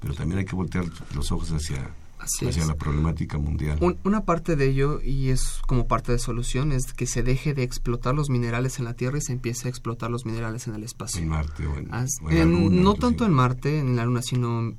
[0.00, 0.84] pero también hay que voltear
[1.14, 2.68] los ojos hacia, Así hacia es.
[2.68, 3.78] la problemática mundial.
[3.80, 7.54] Un, una parte de ello, y es como parte de solución, es que se deje
[7.54, 10.74] de explotar los minerales en la Tierra y se empiece a explotar los minerales en
[10.74, 11.22] el espacio.
[11.22, 13.96] En Marte o en, As, o en en, la Luna, No tanto en Marte, en
[13.96, 14.74] la Luna, sino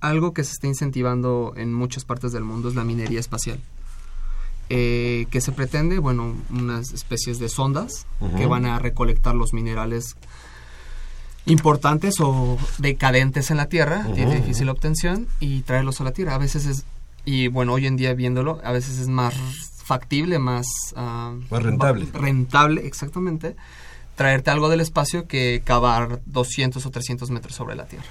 [0.00, 3.60] algo que se está incentivando en muchas partes del mundo es la minería espacial.
[4.70, 8.36] Eh, que se pretende, bueno, unas especies de sondas uh -huh.
[8.36, 10.16] que van a recolectar los minerales
[11.46, 14.14] importantes o decadentes en la Tierra, uh -huh.
[14.14, 16.34] de difícil obtención, y traerlos a la Tierra.
[16.34, 16.84] A veces es,
[17.24, 19.34] y bueno, hoy en día viéndolo, a veces es más
[19.84, 20.66] factible, más...
[20.96, 22.06] Uh, más rentable.
[22.12, 23.56] Rentable, exactamente,
[24.16, 28.06] traerte algo del espacio que cavar 200 o 300 metros sobre la Tierra.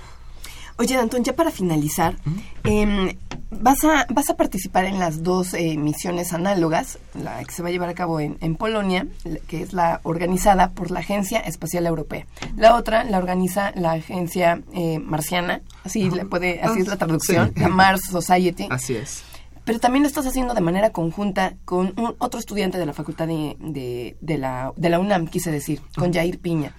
[0.84, 2.18] Oye, Antón, ya para finalizar,
[2.66, 3.16] em,
[3.52, 7.70] vas, a, vas a participar en las dos eh, misiones análogas, la que se va
[7.70, 9.08] a llevar a cabo en, en Polonia,
[9.48, 12.26] que es la organizada por la Agencia Espacial Europea.
[12.58, 17.54] La otra la organiza la Agencia eh, Marciana, así, le puede, así es la traducción,
[17.56, 17.62] sí.
[17.62, 18.68] la Mars Society.
[18.70, 19.24] Así es.
[19.66, 23.28] Pero también lo estás haciendo de manera conjunta con un- otro estudiante de la Facultad
[23.28, 26.76] de, de, de la, de la UNAM, quise decir, con Jair Piña.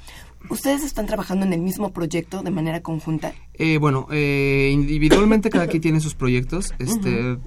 [0.49, 3.33] ¿Ustedes están trabajando en el mismo proyecto de manera conjunta?
[3.55, 6.75] Eh, bueno, eh, individualmente cada quien tiene sus proyectos.
[6.79, 7.39] Este,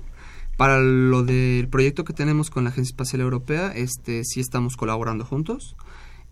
[0.57, 5.23] Para lo del proyecto que tenemos con la Agencia Espacial Europea, este, sí estamos colaborando
[5.23, 5.75] juntos.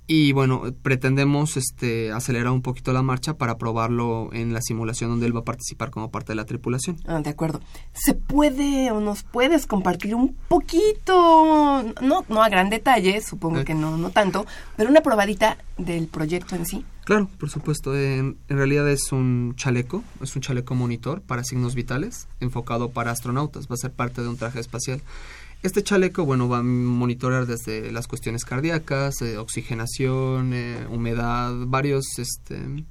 [0.08, 5.26] Y bueno, pretendemos este, acelerar un poquito la marcha para probarlo en la simulación donde
[5.26, 6.98] él va a participar como parte de la tripulación.
[7.08, 7.62] Ah, de acuerdo.
[7.94, 13.74] ¿Se puede o nos puedes compartir un poquito, no, no a gran detalle, supongo que
[13.74, 14.46] no, no tanto,
[14.78, 16.86] pero una probadita del proyecto en sí?
[17.06, 17.96] Claro, por supuesto.
[17.96, 23.12] En, en realidad es un chaleco, es un chaleco monitor para signos vitales, enfocado para
[23.12, 23.68] astronautas.
[23.68, 25.02] Va a ser parte de un traje espacial.
[25.66, 32.20] Este chaleco, bueno, va a monitorear desde las cuestiones cardíacas, eh, oxigenación, eh, humedad, varios,
[32.20, 32.86] este,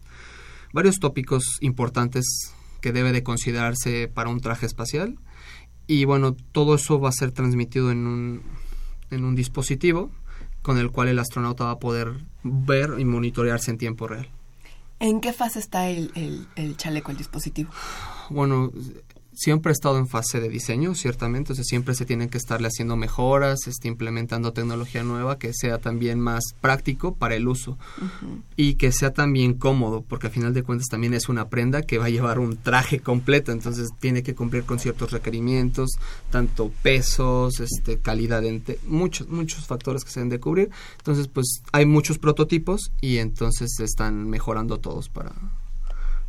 [0.73, 2.25] varios tópicos importantes
[2.81, 5.21] que debe de considerarse para un traje espacial.
[5.87, 8.43] Y bueno, todo eso va a ser transmitido en un,
[9.13, 10.11] en un dispositivo
[10.63, 14.29] con el cual el astronauta va a poder ver y monitorearse en tiempo real.
[14.99, 17.71] ¿En qué fase está el, el, el chaleco, el dispositivo?
[18.31, 18.73] Bueno,
[19.35, 22.69] siempre ha estado en fase de diseño, ciertamente, o sea, siempre se tienen que estarle
[22.69, 27.79] haciendo mejoras, este, implementando tecnología nueva que sea también más práctico para el uso
[28.57, 31.99] y que sea también cómodo, porque al final de cuentas también es una prenda que
[31.99, 35.91] va a llevar un traje completo, entonces tiene que cumplir con ciertos requerimientos,
[36.31, 40.71] tanto pesos, este, calidad, de ente- muchos, muchos factores que se deben de cubrir.
[40.99, 45.33] Entonces, pues hay muchos prototipos y entonces se están mejorando todos para,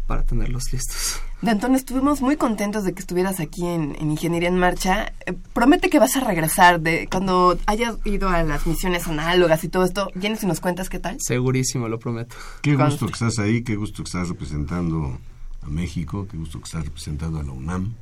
[0.08, 1.20] para tenerlos listos.
[1.42, 5.14] De Antón, estuvimos muy contentos de que estuvieras aquí en, en Ingeniería en Marcha.
[5.26, 9.70] Eh, promete que vas a regresar de cuando hayas ido a las misiones análogas y
[9.70, 10.10] todo esto.
[10.16, 11.18] Vienes y nos cuentas qué tal.
[11.20, 12.36] Segurísimo, lo prometo.
[12.62, 12.92] Qué Conste.
[12.92, 15.20] gusto que estás ahí, qué gusto que estás representando
[15.62, 17.96] a México, qué gusto que estás representando a la UNAM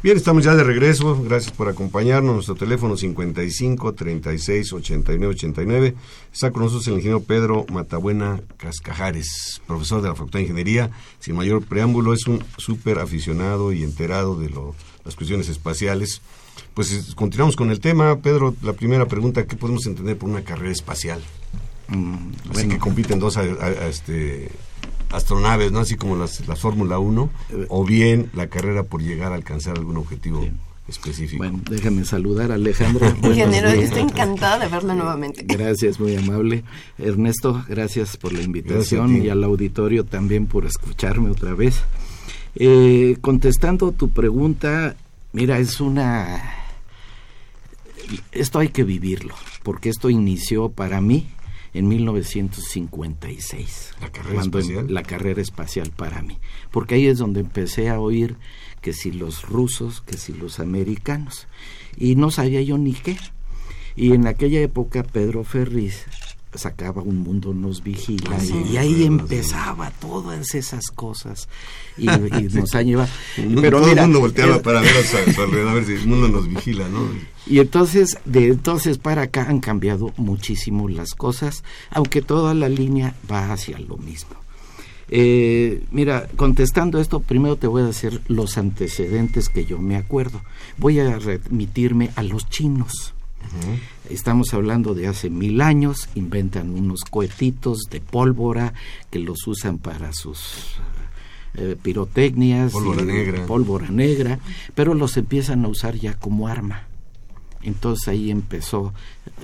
[0.00, 1.20] Bien, estamos ya de regreso.
[1.24, 2.32] Gracias por acompañarnos.
[2.34, 5.94] Nuestro teléfono 55 36 89 89.
[6.32, 10.90] Está con nosotros el ingeniero Pedro Matabuena Cascajares, profesor de la Facultad de Ingeniería.
[11.18, 16.20] Sin mayor preámbulo, es un súper aficionado y enterado de lo- las cuestiones espaciales.
[16.74, 18.20] Pues continuamos con el tema.
[18.20, 21.20] Pedro, la primera pregunta, ¿qué podemos entender por una carrera espacial?
[21.88, 24.48] Mm, Así bueno, que compiten dos a- a- a, este,
[25.10, 25.80] astronaves, ¿no?
[25.80, 29.76] Así como las, la Fórmula 1, Eh, o bien la carrera por llegar a alcanzar
[29.78, 30.46] algún objetivo
[30.88, 31.38] específico.
[31.38, 33.06] bueno, déjame saludar a Alejandro.
[33.22, 35.44] Ingeniero, estoy encantada de verlo nuevamente.
[35.46, 36.64] Gracias, muy amable.
[36.98, 41.80] Ernesto, gracias por la invitación a y al auditorio también por escucharme otra vez.
[42.54, 44.96] Eh, contestando tu pregunta,
[45.32, 46.54] mira, es una...
[48.32, 51.26] Esto hay que vivirlo, porque esto inició para mí
[51.74, 53.92] en 1956.
[54.00, 54.94] La carrera cuando em- espacial.
[54.94, 56.38] la carrera espacial para mí.
[56.70, 58.36] Porque ahí es donde empecé a oír
[58.80, 61.46] que si los rusos, que si los americanos.
[61.96, 63.16] Y no sabía yo ni qué.
[63.96, 66.06] Y en aquella época Pedro Ferriz
[66.58, 71.48] sacaba Un Mundo Nos Vigila Ah, sí, y, y ahí empezaba todas esas cosas
[71.96, 73.08] y, y nos han llevado.
[73.36, 75.92] Pero todo mira, el mundo volteaba es- para ver a su alrededor, a ver si
[75.92, 77.08] el mundo nos vigila, ¿no?
[77.46, 83.14] y entonces, de entonces para acá han cambiado muchísimo las cosas, aunque toda la línea
[83.30, 84.36] va hacia lo mismo.
[85.10, 90.42] Eh, mira, contestando esto, primero te voy a decir los antecedentes que yo me acuerdo.
[90.76, 93.14] Voy a remitirme a los chinos.
[94.10, 98.72] Estamos hablando de hace mil años, inventan unos cohetitos de pólvora
[99.10, 100.76] que los usan para sus
[101.54, 103.46] eh, pirotecnias, Pólvora negra.
[103.46, 104.38] pólvora negra,
[104.74, 106.86] pero los empiezan a usar ya como arma.
[107.62, 108.94] Entonces ahí empezó,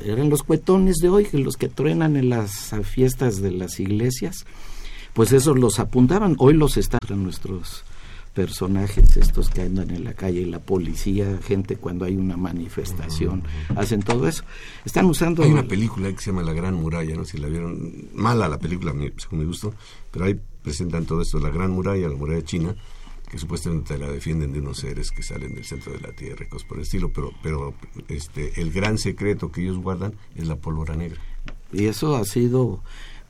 [0.04, 4.46] eran los cuetones de hoy, los que truenan en las fiestas de las iglesias,
[5.12, 7.84] pues esos los apuntaban, hoy los están nuestros
[8.34, 13.44] personajes estos que andan en la calle, la policía, gente cuando hay una manifestación,
[13.76, 14.44] hacen todo eso.
[14.84, 15.44] Están usando...
[15.44, 18.48] Hay una película que se llama La Gran Muralla, no sé si la vieron, mala
[18.48, 19.72] la película, según mi gusto,
[20.10, 22.74] pero ahí presentan todo esto, la Gran Muralla, la muralla china,
[23.30, 26.68] que supuestamente la defienden de unos seres que salen del centro de la Tierra cosas
[26.68, 27.74] por el estilo, pero, pero
[28.08, 31.20] este, el gran secreto que ellos guardan es la pólvora negra.
[31.72, 32.82] Y eso ha sido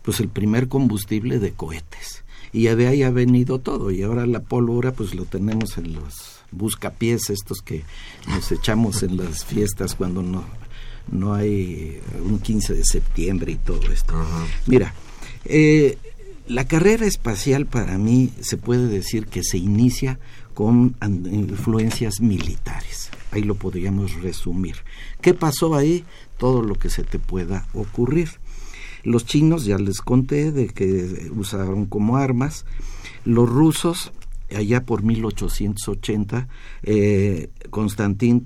[0.02, 2.23] pues el primer combustible de cohetes.
[2.54, 3.90] Y de ahí ha venido todo.
[3.90, 7.82] Y ahora la pólvora pues lo tenemos en los buscapiés estos que
[8.28, 10.44] nos echamos en las fiestas cuando no,
[11.10, 14.14] no hay un 15 de septiembre y todo esto.
[14.66, 14.94] Mira,
[15.44, 15.98] eh,
[16.46, 20.20] la carrera espacial para mí se puede decir que se inicia
[20.54, 23.10] con influencias militares.
[23.32, 24.76] Ahí lo podríamos resumir.
[25.20, 26.04] ¿Qué pasó ahí?
[26.38, 28.30] Todo lo que se te pueda ocurrir.
[29.04, 32.64] Los chinos, ya les conté, de que usaron como armas.
[33.24, 34.12] Los rusos,
[34.54, 36.48] allá por 1880,
[36.82, 38.44] eh, Konstantin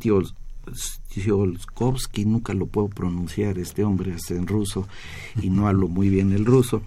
[2.24, 4.86] nunca lo puedo pronunciar, este hombre es en ruso
[5.40, 6.82] y no hablo muy bien el ruso,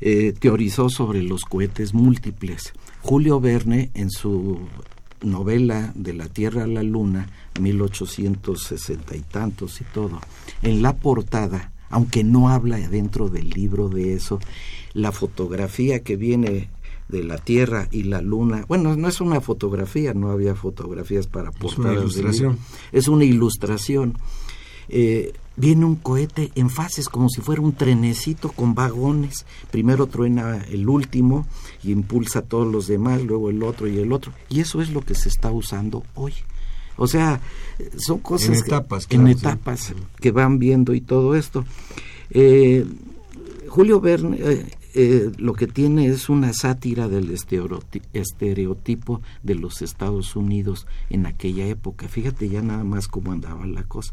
[0.00, 2.72] eh, teorizó sobre los cohetes múltiples.
[3.02, 4.60] Julio Verne, en su
[5.22, 7.28] novela De la Tierra a la Luna,
[7.60, 10.20] 1860 y tantos y todo,
[10.62, 14.38] en la portada, aunque no habla dentro del libro de eso,
[14.92, 16.70] la fotografía que viene
[17.08, 21.50] de la Tierra y la Luna, bueno, no es una fotografía, no había fotografías para
[21.50, 22.52] una portadas de ilustración.
[22.52, 22.66] libro.
[22.92, 24.18] Es una ilustración.
[24.88, 29.46] Eh, viene un cohete en fases como si fuera un trenecito con vagones.
[29.70, 31.46] Primero truena el último
[31.82, 34.32] y impulsa a todos los demás, luego el otro y el otro.
[34.48, 36.34] Y eso es lo que se está usando hoy.
[36.96, 37.40] O sea,
[37.98, 39.32] son cosas En que- etapas, en claro, sí.
[39.46, 41.64] etapas que van viendo y todo esto.
[42.30, 42.84] Eh,
[43.68, 49.82] Julio Verne eh, eh, lo que tiene es una sátira del estereoti- estereotipo de los
[49.82, 52.08] Estados Unidos en aquella época.
[52.08, 54.12] Fíjate ya nada más cómo andaba la cosa.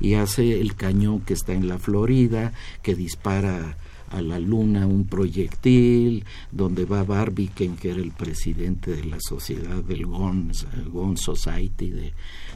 [0.00, 3.76] Y hace el cañón que está en la Florida, que dispara
[4.14, 9.82] a la luna un proyectil, donde va Barbican, que era el presidente de la sociedad
[9.82, 10.52] del Gone,
[10.92, 12.12] Gone Society, de,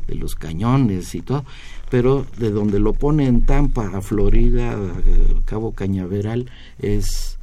[0.06, 1.44] de los cañones y todo,
[1.90, 7.37] pero de donde lo pone en Tampa, a Florida, a Cabo Cañaveral, es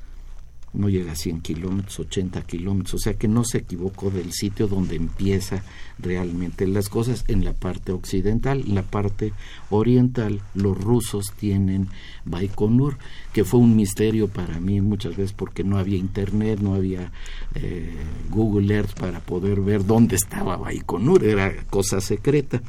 [0.75, 4.67] no llega a 100 kilómetros, 80 kilómetros, o sea que no se equivocó del sitio
[4.67, 5.63] donde empieza
[5.99, 9.33] realmente las cosas en la parte occidental, en la parte
[9.69, 11.87] oriental los rusos tienen
[12.25, 12.97] Baikonur,
[13.33, 17.11] que fue un misterio para mí muchas veces porque no había internet, no había
[17.55, 17.95] eh,
[18.29, 22.61] Google Earth para poder ver dónde estaba Baikonur, era cosa secreta.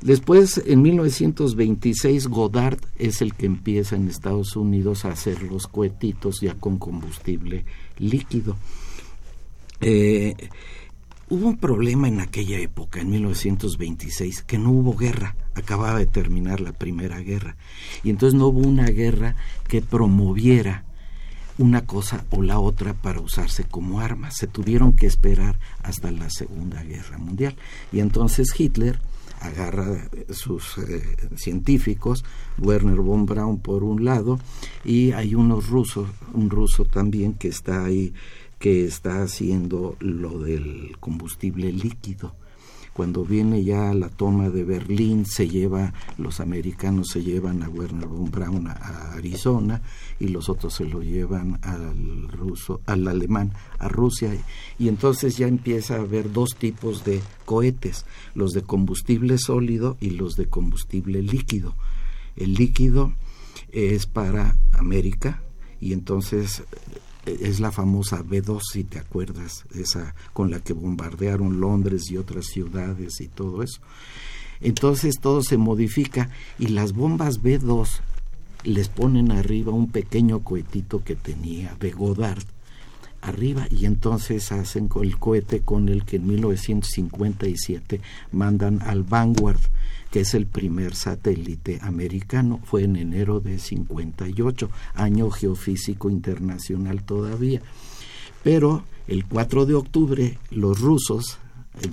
[0.00, 6.40] Después, en 1926, Goddard es el que empieza en Estados Unidos a hacer los cohetitos
[6.40, 7.64] ya con combustible
[7.98, 8.56] líquido.
[9.80, 10.36] Eh,
[11.28, 15.34] hubo un problema en aquella época, en 1926, que no hubo guerra.
[15.54, 17.56] Acababa de terminar la Primera Guerra.
[18.04, 19.34] Y entonces no hubo una guerra
[19.66, 20.84] que promoviera
[21.58, 24.30] una cosa o la otra para usarse como arma.
[24.30, 27.56] Se tuvieron que esperar hasta la Segunda Guerra Mundial.
[27.90, 29.00] Y entonces Hitler
[29.40, 31.02] agarra sus eh,
[31.36, 32.24] científicos,
[32.58, 34.38] Werner von Braun por un lado,
[34.84, 38.12] y hay unos rusos, un ruso también que está ahí,
[38.58, 42.34] que está haciendo lo del combustible líquido.
[42.98, 48.08] Cuando viene ya la toma de Berlín, se lleva, los americanos se llevan a Werner
[48.08, 49.82] von Braun a, Arizona
[50.18, 54.32] y los otros se lo llevan al ruso, al alemán, a Rusia.
[54.80, 60.10] Y entonces ya empieza a haber dos tipos de cohetes, los de combustible sólido y
[60.10, 61.76] los de combustible líquido.
[62.34, 63.12] El líquido
[63.70, 65.44] es para América
[65.80, 66.64] y entonces
[67.28, 72.46] es la famosa B2, si te acuerdas, esa con la que bombardearon Londres y otras
[72.46, 73.80] ciudades y todo eso.
[74.60, 77.88] Entonces todo se modifica y las bombas B2
[78.64, 82.44] les ponen arriba un pequeño cohetito que tenía de Goddard
[83.20, 88.00] arriba y entonces hacen el cohete con el que en 1957
[88.32, 89.60] mandan al Vanguard
[90.10, 97.60] que es el primer satélite americano, fue en enero de 58, año geofísico internacional todavía.
[98.42, 101.38] Pero el 4 de octubre los rusos,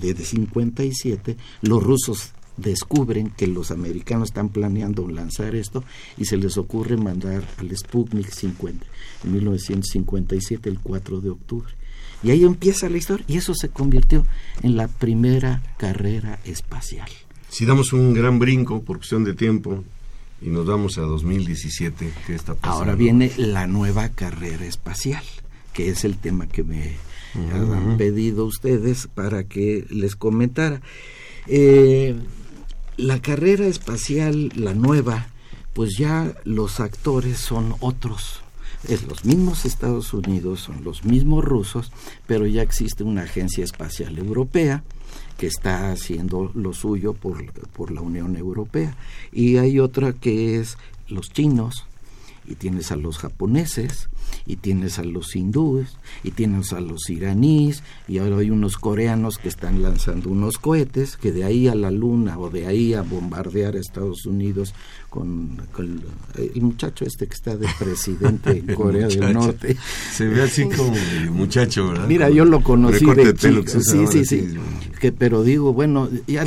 [0.00, 5.84] de 57, los rusos descubren que los americanos están planeando lanzar esto
[6.16, 8.86] y se les ocurre mandar al Sputnik 50
[9.24, 11.72] en 1957, el 4 de octubre.
[12.22, 14.24] Y ahí empieza la historia y eso se convirtió
[14.62, 17.08] en la primera carrera espacial.
[17.48, 19.84] Si damos un gran brinco por cuestión de tiempo
[20.42, 22.78] y nos vamos a 2017, ¿qué está pasando?
[22.78, 25.24] Ahora viene la nueva carrera espacial,
[25.72, 26.96] que es el tema que me
[27.52, 30.80] han pedido ustedes para que les comentara.
[31.46, 32.16] Eh,
[32.96, 35.28] la carrera espacial, la nueva,
[35.72, 38.40] pues ya los actores son otros.
[38.88, 41.92] Es los mismos Estados Unidos, son los mismos rusos,
[42.26, 44.84] pero ya existe una agencia espacial europea
[45.38, 48.96] que está haciendo lo suyo por, por la Unión Europea.
[49.32, 51.84] Y hay otra que es los chinos,
[52.48, 54.08] y tienes a los japoneses,
[54.46, 59.38] y tienes a los hindúes, y tienes a los iraníes, y ahora hay unos coreanos
[59.38, 63.02] que están lanzando unos cohetes, que de ahí a la luna o de ahí a
[63.02, 64.74] bombardear a Estados Unidos
[65.16, 66.02] con,
[66.36, 69.76] el muchacho este que está de presidente en Corea del Norte.
[70.12, 70.94] Se ve así como
[71.32, 72.06] muchacho, ¿verdad?
[72.06, 73.80] Mira, yo lo conocí de, chico.
[73.80, 74.54] Sí, sí, sí,
[75.00, 76.44] Que, pero digo, bueno, ya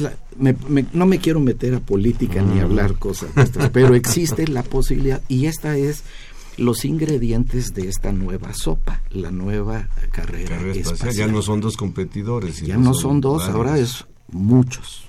[0.93, 3.29] no me quiero meter a política ni hablar cosas
[3.73, 6.03] pero existe la posibilidad y esta es
[6.57, 11.13] los ingredientes de esta nueva sopa, la nueva carrera, espacial.
[11.13, 12.61] Ya no son dos competidores.
[12.61, 15.08] Ya no son, dos, ahora es muchos.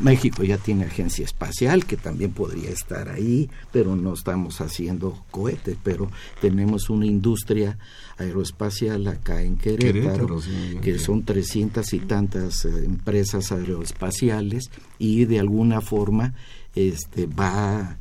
[0.00, 5.76] México ya tiene agencia espacial que también podría estar ahí, pero no estamos haciendo cohetes,
[5.82, 7.78] pero tenemos una industria
[8.16, 10.40] aeroespacial acá en Querétaro,
[10.82, 16.34] que son trescientas y tantas eh, empresas aeroespaciales y de alguna forma
[16.74, 17.98] este va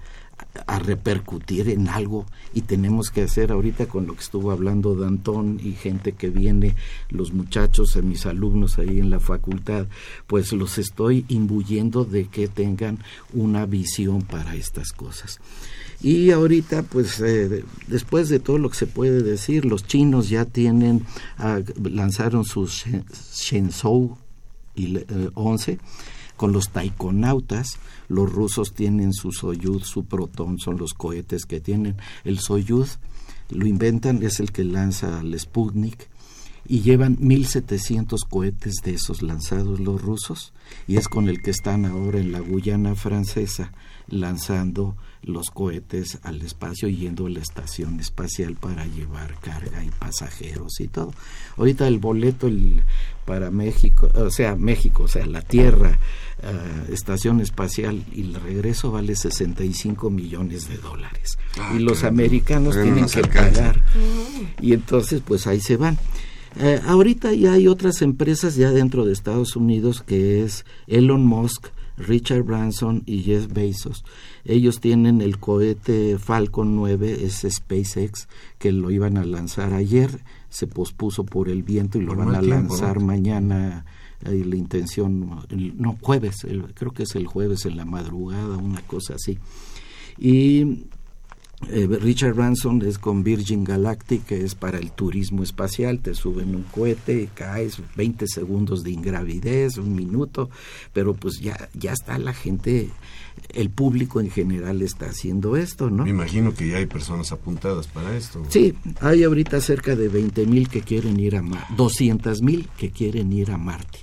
[0.66, 5.60] a repercutir en algo y tenemos que hacer ahorita con lo que estuvo hablando Dantón
[5.64, 6.76] y gente que viene,
[7.10, 9.88] los muchachos, a mis alumnos ahí en la facultad,
[10.26, 13.00] pues los estoy imbuyendo de que tengan
[13.34, 15.40] una visión para estas cosas.
[16.02, 20.46] Y ahorita, pues eh, después de todo lo que se puede decir, los chinos ya
[20.46, 21.04] tienen,
[21.38, 22.86] ah, lanzaron sus
[23.34, 24.18] Shenzhou
[25.34, 25.80] 11 eh,
[26.38, 31.98] con los taikonautas, los rusos tienen su Soyuz, su Proton, son los cohetes que tienen.
[32.24, 33.00] El Soyuz
[33.50, 36.08] lo inventan, es el que lanza al Sputnik
[36.68, 40.54] y llevan 1700 cohetes de esos lanzados los rusos
[40.88, 43.72] y es con el que están ahora en la Guyana francesa
[44.10, 44.96] lanzando
[45.28, 50.88] los cohetes al espacio yendo a la estación espacial para llevar carga y pasajeros y
[50.88, 51.14] todo.
[51.58, 52.84] Ahorita el boleto el,
[53.26, 56.00] para México, o sea, México, o sea, la Tierra,
[56.44, 61.38] uh, estación espacial y el regreso vale 65 millones de dólares.
[61.60, 63.84] Ah, y los americanos tienen que pagar.
[64.62, 65.98] Y entonces, pues ahí se van.
[66.60, 71.68] Eh, ahorita ya hay otras empresas ya dentro de Estados Unidos que es Elon Musk,
[71.98, 74.06] Richard Branson y Jeff Bezos.
[74.46, 78.28] Ellos tienen el cohete Falcon 9, es SpaceX,
[78.60, 82.42] que lo iban a lanzar ayer, se pospuso por el viento y lo van a
[82.42, 83.86] lanzar mañana.
[84.22, 85.46] La intención,
[85.78, 89.38] no, jueves, creo que es el jueves en la madrugada, una cosa así.
[90.18, 90.88] Y
[91.70, 96.56] eh, Richard Branson es con Virgin Galactic, que es para el turismo espacial, te suben
[96.56, 100.52] un cohete, caes 20 segundos de ingravidez, un minuto,
[100.94, 102.90] pero pues ya, ya está la gente,
[103.50, 106.04] el público en general está haciendo esto, ¿no?
[106.04, 108.44] Me imagino que ya hay personas apuntadas para esto.
[108.50, 112.92] Sí, hay ahorita cerca de 20 mil que quieren ir a Marte, 200 mil que
[112.92, 114.00] quieren ir a Marte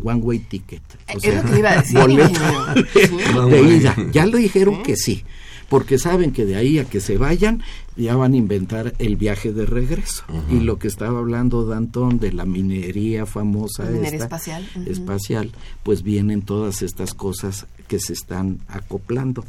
[0.00, 0.82] one way ticket.
[1.12, 1.98] O sea, es iba a decir.
[3.50, 3.96] de ida.
[4.12, 5.24] Ya lo dijeron que sí
[5.68, 7.62] porque saben que de ahí a que se vayan
[7.96, 10.24] ya van a inventar el viaje de regreso.
[10.50, 14.68] Y lo que estaba hablando Dantón de la minería famosa espacial.
[14.86, 15.52] espacial,
[15.82, 19.44] pues vienen todas estas cosas que se están acoplando.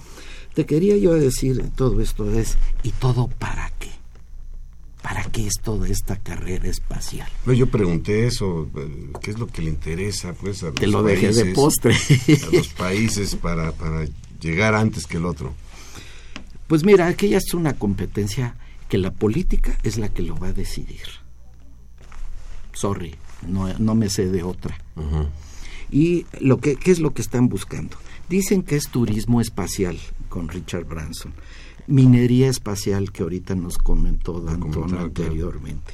[0.54, 3.92] Te quería yo decir todo esto es ¿y todo para qué?
[5.04, 7.30] ¿Para qué es toda esta carrera espacial?
[7.46, 10.88] No, yo pregunté eso, eh, ¿qué es lo que le interesa pues a los Te
[10.88, 11.94] lo dejé de postre.
[11.94, 14.08] a los países para, para
[14.42, 15.54] llegar antes que el otro.
[16.68, 18.56] Pues mira, aquella es una competencia
[18.90, 21.08] que la política es la que lo va a decidir.
[22.74, 23.16] Sorry,
[23.48, 24.78] no, no me sé de otra.
[25.90, 27.98] Y lo que, ¿qué es lo que están buscando?
[28.30, 29.98] Dicen que es turismo espacial
[30.30, 31.34] con Richard Branson,
[31.88, 35.94] minería espacial que ahorita nos comentó Danton anteriormente.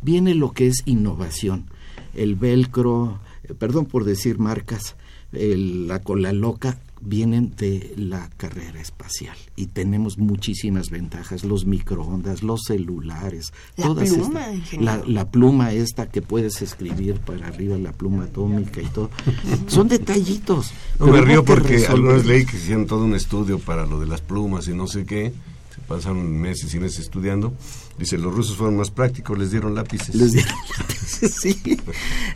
[0.00, 1.68] Viene lo que es innovación,
[2.14, 4.94] el velcro, eh, perdón por decir marcas,
[5.32, 12.62] la cola loca vienen de la carrera espacial y tenemos muchísimas ventajas, los microondas, los
[12.66, 14.98] celulares, La todas pluma, ingeniero.
[14.98, 19.10] la, la pluma esta que puedes escribir para arriba, la pluma atómica y todo,
[19.66, 20.72] son detallitos.
[20.98, 24.06] No, me río que porque vez leí que hicieron todo un estudio para lo de
[24.06, 25.32] las plumas y no sé qué.
[25.88, 27.54] Pasaron meses y meses estudiando.
[27.98, 30.14] Dice, los rusos fueron más prácticos, les dieron lápices.
[30.14, 31.78] Les dieron lápices, sí.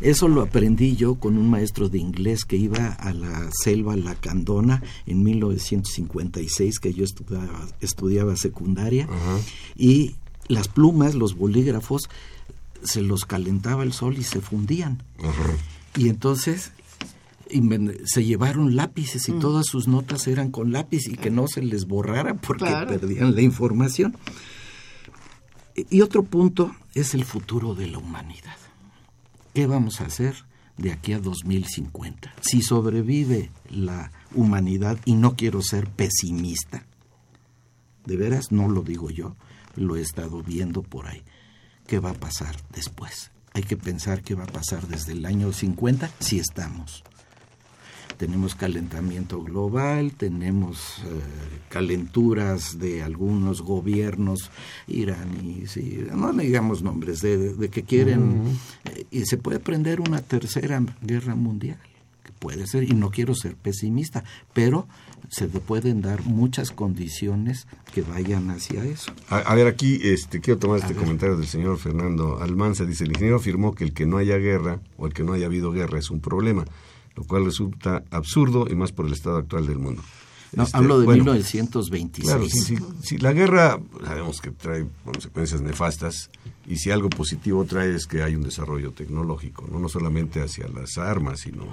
[0.00, 4.82] Eso lo aprendí yo con un maestro de inglés que iba a la selva Lacandona
[5.06, 9.08] en 1956, que yo estudiaba, estudiaba secundaria,
[9.76, 10.14] y
[10.48, 12.08] las plumas, los bolígrafos,
[12.82, 15.02] se los calentaba el sol y se fundían.
[15.18, 15.56] Ajá.
[15.96, 16.72] Y entonces
[18.04, 19.36] se llevaron lápices Mm.
[19.36, 22.98] y todas sus notas eran con lápiz y que no se les borrara porque Claro.
[22.98, 24.16] perdían la información.
[25.76, 28.56] Y- Y otro punto es el futuro de la humanidad.
[29.54, 30.34] ¿Qué vamos a hacer
[30.76, 32.32] de aquí a 2050?
[32.40, 36.84] Si sobrevive la humanidad, y no quiero ser pesimista,
[38.06, 39.36] de veras no lo digo yo,
[39.76, 41.22] lo he estado viendo por ahí.
[41.86, 43.30] ¿Qué va a pasar después?
[43.52, 47.02] Hay que pensar qué va a pasar desde el año 50 si estamos.
[48.20, 51.20] Tenemos calentamiento global, tenemos eh,
[51.70, 54.50] calenturas de algunos gobiernos
[54.86, 58.42] iraníes, y, no digamos nombres, de, que quieren,
[58.84, 61.78] eh, y se puede prender una tercera guerra mundial,
[62.22, 64.86] que puede ser, y no quiero ser pesimista, pero
[65.30, 69.14] se le pueden dar muchas condiciones que vayan hacia eso.
[69.30, 72.84] A, a ver, aquí este, quiero tomar este comentario del señor Fernando Almanza.
[72.84, 75.46] Dice, el ingeniero afirmó que el que no haya guerra o el que no haya
[75.46, 76.66] habido guerra es un problema,
[77.16, 80.02] lo cual resulta absurdo y más por el estado actual del mundo.
[80.52, 82.26] No, Este, hablo de bueno, 1926.
[82.26, 82.44] Claro,
[83.02, 86.30] sí, la guerra sabemos que trae consecuencias nefastas
[86.66, 90.66] y si algo positivo trae es que hay un desarrollo tecnológico, no, no solamente hacia
[90.68, 91.66] las armas, sino,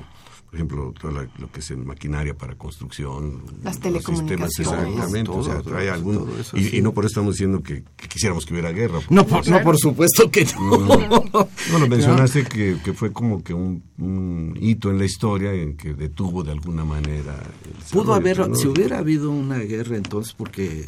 [0.48, 4.54] por ejemplo, todo la- lo que es en maquinaria para construcción, Las los telecomunicaciones.
[4.56, 6.78] sistemas, exactamente, o sea, Todo, todo, algún todo eso, y, sí.
[6.78, 9.00] y no por eso estamos diciendo que, que quisiéramos que hubiera guerra.
[9.10, 10.78] No, por, no, por supuesto que no.
[10.88, 15.76] No, lo mencionaste que, que fue como que un, un hito en la historia en
[15.76, 17.38] que detuvo de alguna manera.
[17.66, 20.86] el Pudo haber, si hubiera habido una guerra entonces, porque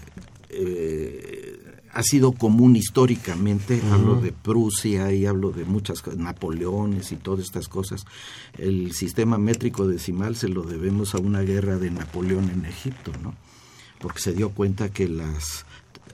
[0.49, 1.59] eh,
[1.99, 7.43] ha sido común históricamente, hablo de Prusia y hablo de muchas cosas, Napoleones y todas
[7.45, 8.05] estas cosas,
[8.57, 13.35] el sistema métrico decimal se lo debemos a una guerra de Napoleón en Egipto, ¿no?
[13.99, 15.65] Porque se dio cuenta que las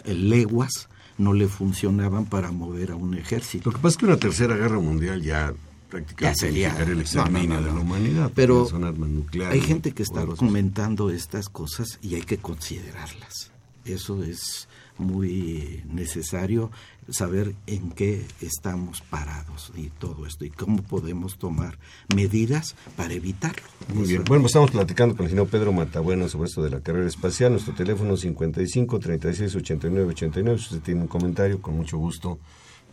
[0.05, 3.69] eh, leguas no le funcionaban para mover a un ejército.
[3.69, 5.53] Lo que pasa es que una tercera guerra mundial ya
[5.89, 8.31] prácticamente sería- el exterminio no, no, no, de la humanidad.
[8.33, 13.51] Pero son armas nucleares hay gente que está comentando estas cosas y hay que considerarlas.
[13.85, 14.67] Eso es
[14.97, 16.71] muy necesario
[17.09, 21.77] saber en qué estamos parados y todo esto y cómo podemos tomar
[22.15, 23.63] medidas para evitarlo.
[23.93, 24.23] Muy bien.
[24.25, 27.51] Bueno, estamos platicando con el ingeniero Pedro Matabueno sobre esto de la carrera espacial.
[27.51, 30.59] Nuestro teléfono 55 36 89 89.
[30.59, 32.39] Si usted tiene un comentario, con mucho gusto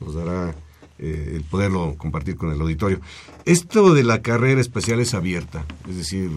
[0.00, 0.54] nos dará
[0.98, 3.00] eh, el poderlo compartir con el auditorio.
[3.44, 6.30] Esto de la carrera espacial es abierta, es decir,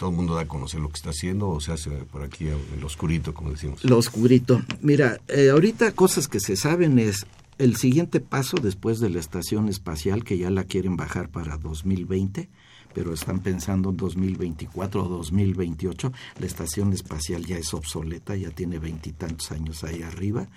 [0.00, 2.48] todo el mundo da a conocer lo que está haciendo o se hace por aquí
[2.48, 3.84] en el oscurito, como decimos.
[3.84, 4.62] Lo oscurito.
[4.80, 7.26] Mira, eh, ahorita cosas que se saben es
[7.58, 12.48] el siguiente paso después de la estación espacial, que ya la quieren bajar para 2020,
[12.94, 16.12] pero están pensando en 2024 o 2028.
[16.40, 20.48] La estación espacial ya es obsoleta, ya tiene veintitantos años ahí arriba.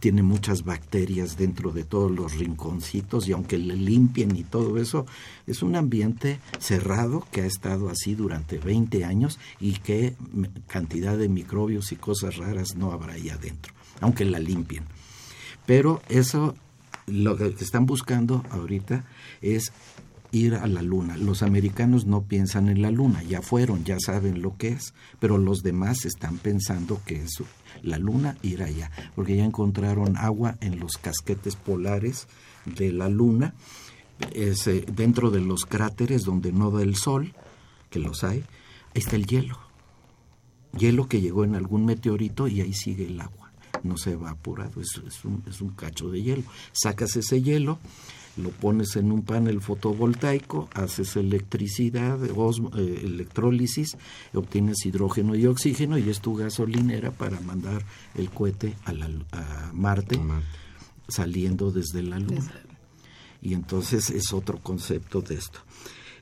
[0.00, 5.06] Tiene muchas bacterias dentro de todos los rinconcitos y aunque le limpien y todo eso,
[5.46, 11.16] es un ambiente cerrado que ha estado así durante 20 años y que m- cantidad
[11.18, 14.84] de microbios y cosas raras no habrá ahí adentro, aunque la limpien.
[15.66, 16.54] Pero eso,
[17.06, 19.04] lo que están buscando ahorita
[19.40, 19.72] es
[20.32, 21.16] ir a la luna.
[21.16, 25.38] Los americanos no piensan en la luna, ya fueron, ya saben lo que es, pero
[25.38, 27.42] los demás están pensando que es
[27.82, 32.26] la luna ir allá, porque ya encontraron agua en los casquetes polares
[32.64, 33.54] de la luna,
[34.32, 34.54] eh,
[34.94, 37.34] dentro de los cráteres donde no da el sol,
[37.90, 38.44] que los hay,
[38.94, 39.58] está el hielo.
[40.78, 43.41] Hielo que llegó en algún meteorito y ahí sigue el agua.
[43.82, 46.42] No se ha evaporado, es, es un, es un cacho de hielo.
[46.72, 47.78] Sacas ese hielo,
[48.36, 53.96] lo pones en un panel fotovoltaico, haces electricidad, osmo- eh, electrólisis,
[54.32, 59.70] obtienes hidrógeno y oxígeno y es tu gasolinera para mandar el cohete a, la, a
[59.74, 60.46] Marte, Marte.
[61.08, 62.52] saliendo desde la Luna.
[63.42, 65.58] Y entonces es otro concepto de esto.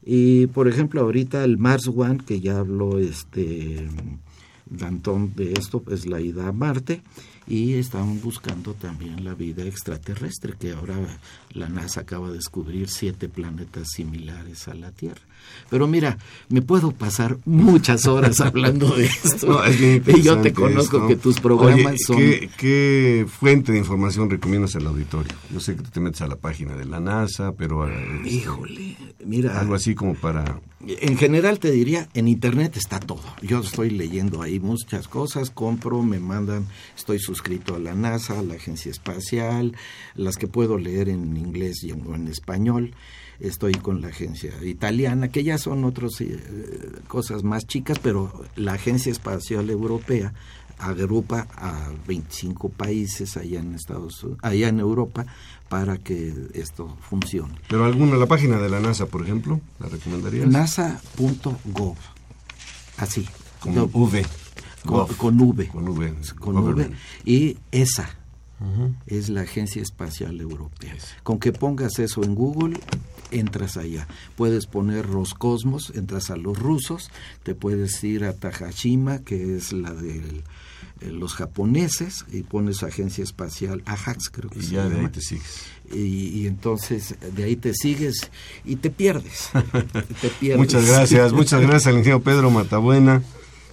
[0.02, 3.86] Y por ejemplo, ahorita el Mars One, que ya habló este
[4.66, 7.02] Danton de esto, es la ida a Marte.
[7.50, 10.94] Y estaban buscando también la vida extraterrestre, que ahora
[11.52, 15.20] la NASA acaba de descubrir siete planetas similares a la Tierra.
[15.68, 16.16] Pero mira,
[16.48, 19.60] me puedo pasar muchas horas hablando de esto.
[19.68, 22.18] y yo te conozco que tus programas son...
[22.56, 25.34] ¿qué, fuente de información recomiendas al auditorio?
[25.52, 27.88] Yo sé que te metes a la página de la NASA, pero...
[27.88, 28.96] Eh, Híjole,
[29.26, 29.58] mira...
[29.58, 30.60] Algo así como para...
[30.86, 33.22] En general te diría, en Internet está todo.
[33.42, 36.66] Yo estoy leyendo ahí muchas cosas, compro, me mandan,
[36.96, 39.76] estoy suscrito a la NASA, a la Agencia Espacial,
[40.14, 42.94] las que puedo leer en inglés y en español
[43.40, 46.38] estoy con la agencia italiana, que ya son otras eh,
[47.08, 50.32] cosas más chicas, pero la Agencia Espacial Europea
[50.78, 55.26] agrupa a 25 países allá en Estados allá en Europa
[55.70, 57.54] para que esto funcione.
[57.68, 60.48] Pero alguna la página de la NASA, por ejemplo, la recomendarías?
[60.48, 61.96] nasa.gov.
[62.98, 63.26] Así,
[63.60, 64.26] con V.
[64.84, 65.68] Con, V.
[65.68, 66.20] Con V.
[66.38, 66.90] Con V.
[67.24, 68.10] Y esa
[69.06, 70.94] es la Agencia Espacial Europea.
[71.22, 72.78] Con que pongas eso en Google,
[73.30, 74.06] entras allá.
[74.36, 77.10] Puedes poner Roscosmos, entras a los rusos,
[77.42, 80.42] te puedes ir a Tajashima, que es la de
[81.00, 85.20] eh, los japoneses, y pones Agencia Espacial, Ajax creo que y ya de ahí te
[85.20, 85.64] sigues.
[85.92, 88.30] Y, entonces de ahí te sigues
[88.64, 89.50] y te pierdes.
[90.56, 93.22] muchas gracias, muchas gracias al ingeniero Pedro Matabuena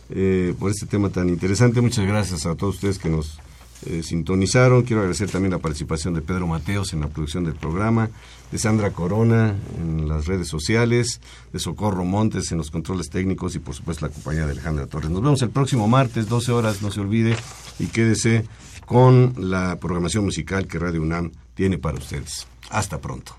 [0.09, 1.81] eh, por este tema tan interesante.
[1.81, 3.39] Muchas gracias a todos ustedes que nos
[3.85, 4.83] eh, sintonizaron.
[4.83, 8.09] Quiero agradecer también la participación de Pedro Mateos en la producción del programa,
[8.51, 11.21] de Sandra Corona en las redes sociales,
[11.51, 15.09] de Socorro Montes en los controles técnicos y por supuesto la compañía de Alejandra Torres.
[15.09, 17.35] Nos vemos el próximo martes, 12 horas, no se olvide,
[17.79, 18.45] y quédese
[18.85, 22.47] con la programación musical que Radio UNAM tiene para ustedes.
[22.69, 23.35] Hasta pronto.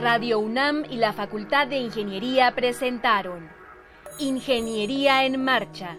[0.00, 3.48] Radio UNAM y la Facultad de Ingeniería presentaron
[4.18, 5.98] Ingeniería en Marcha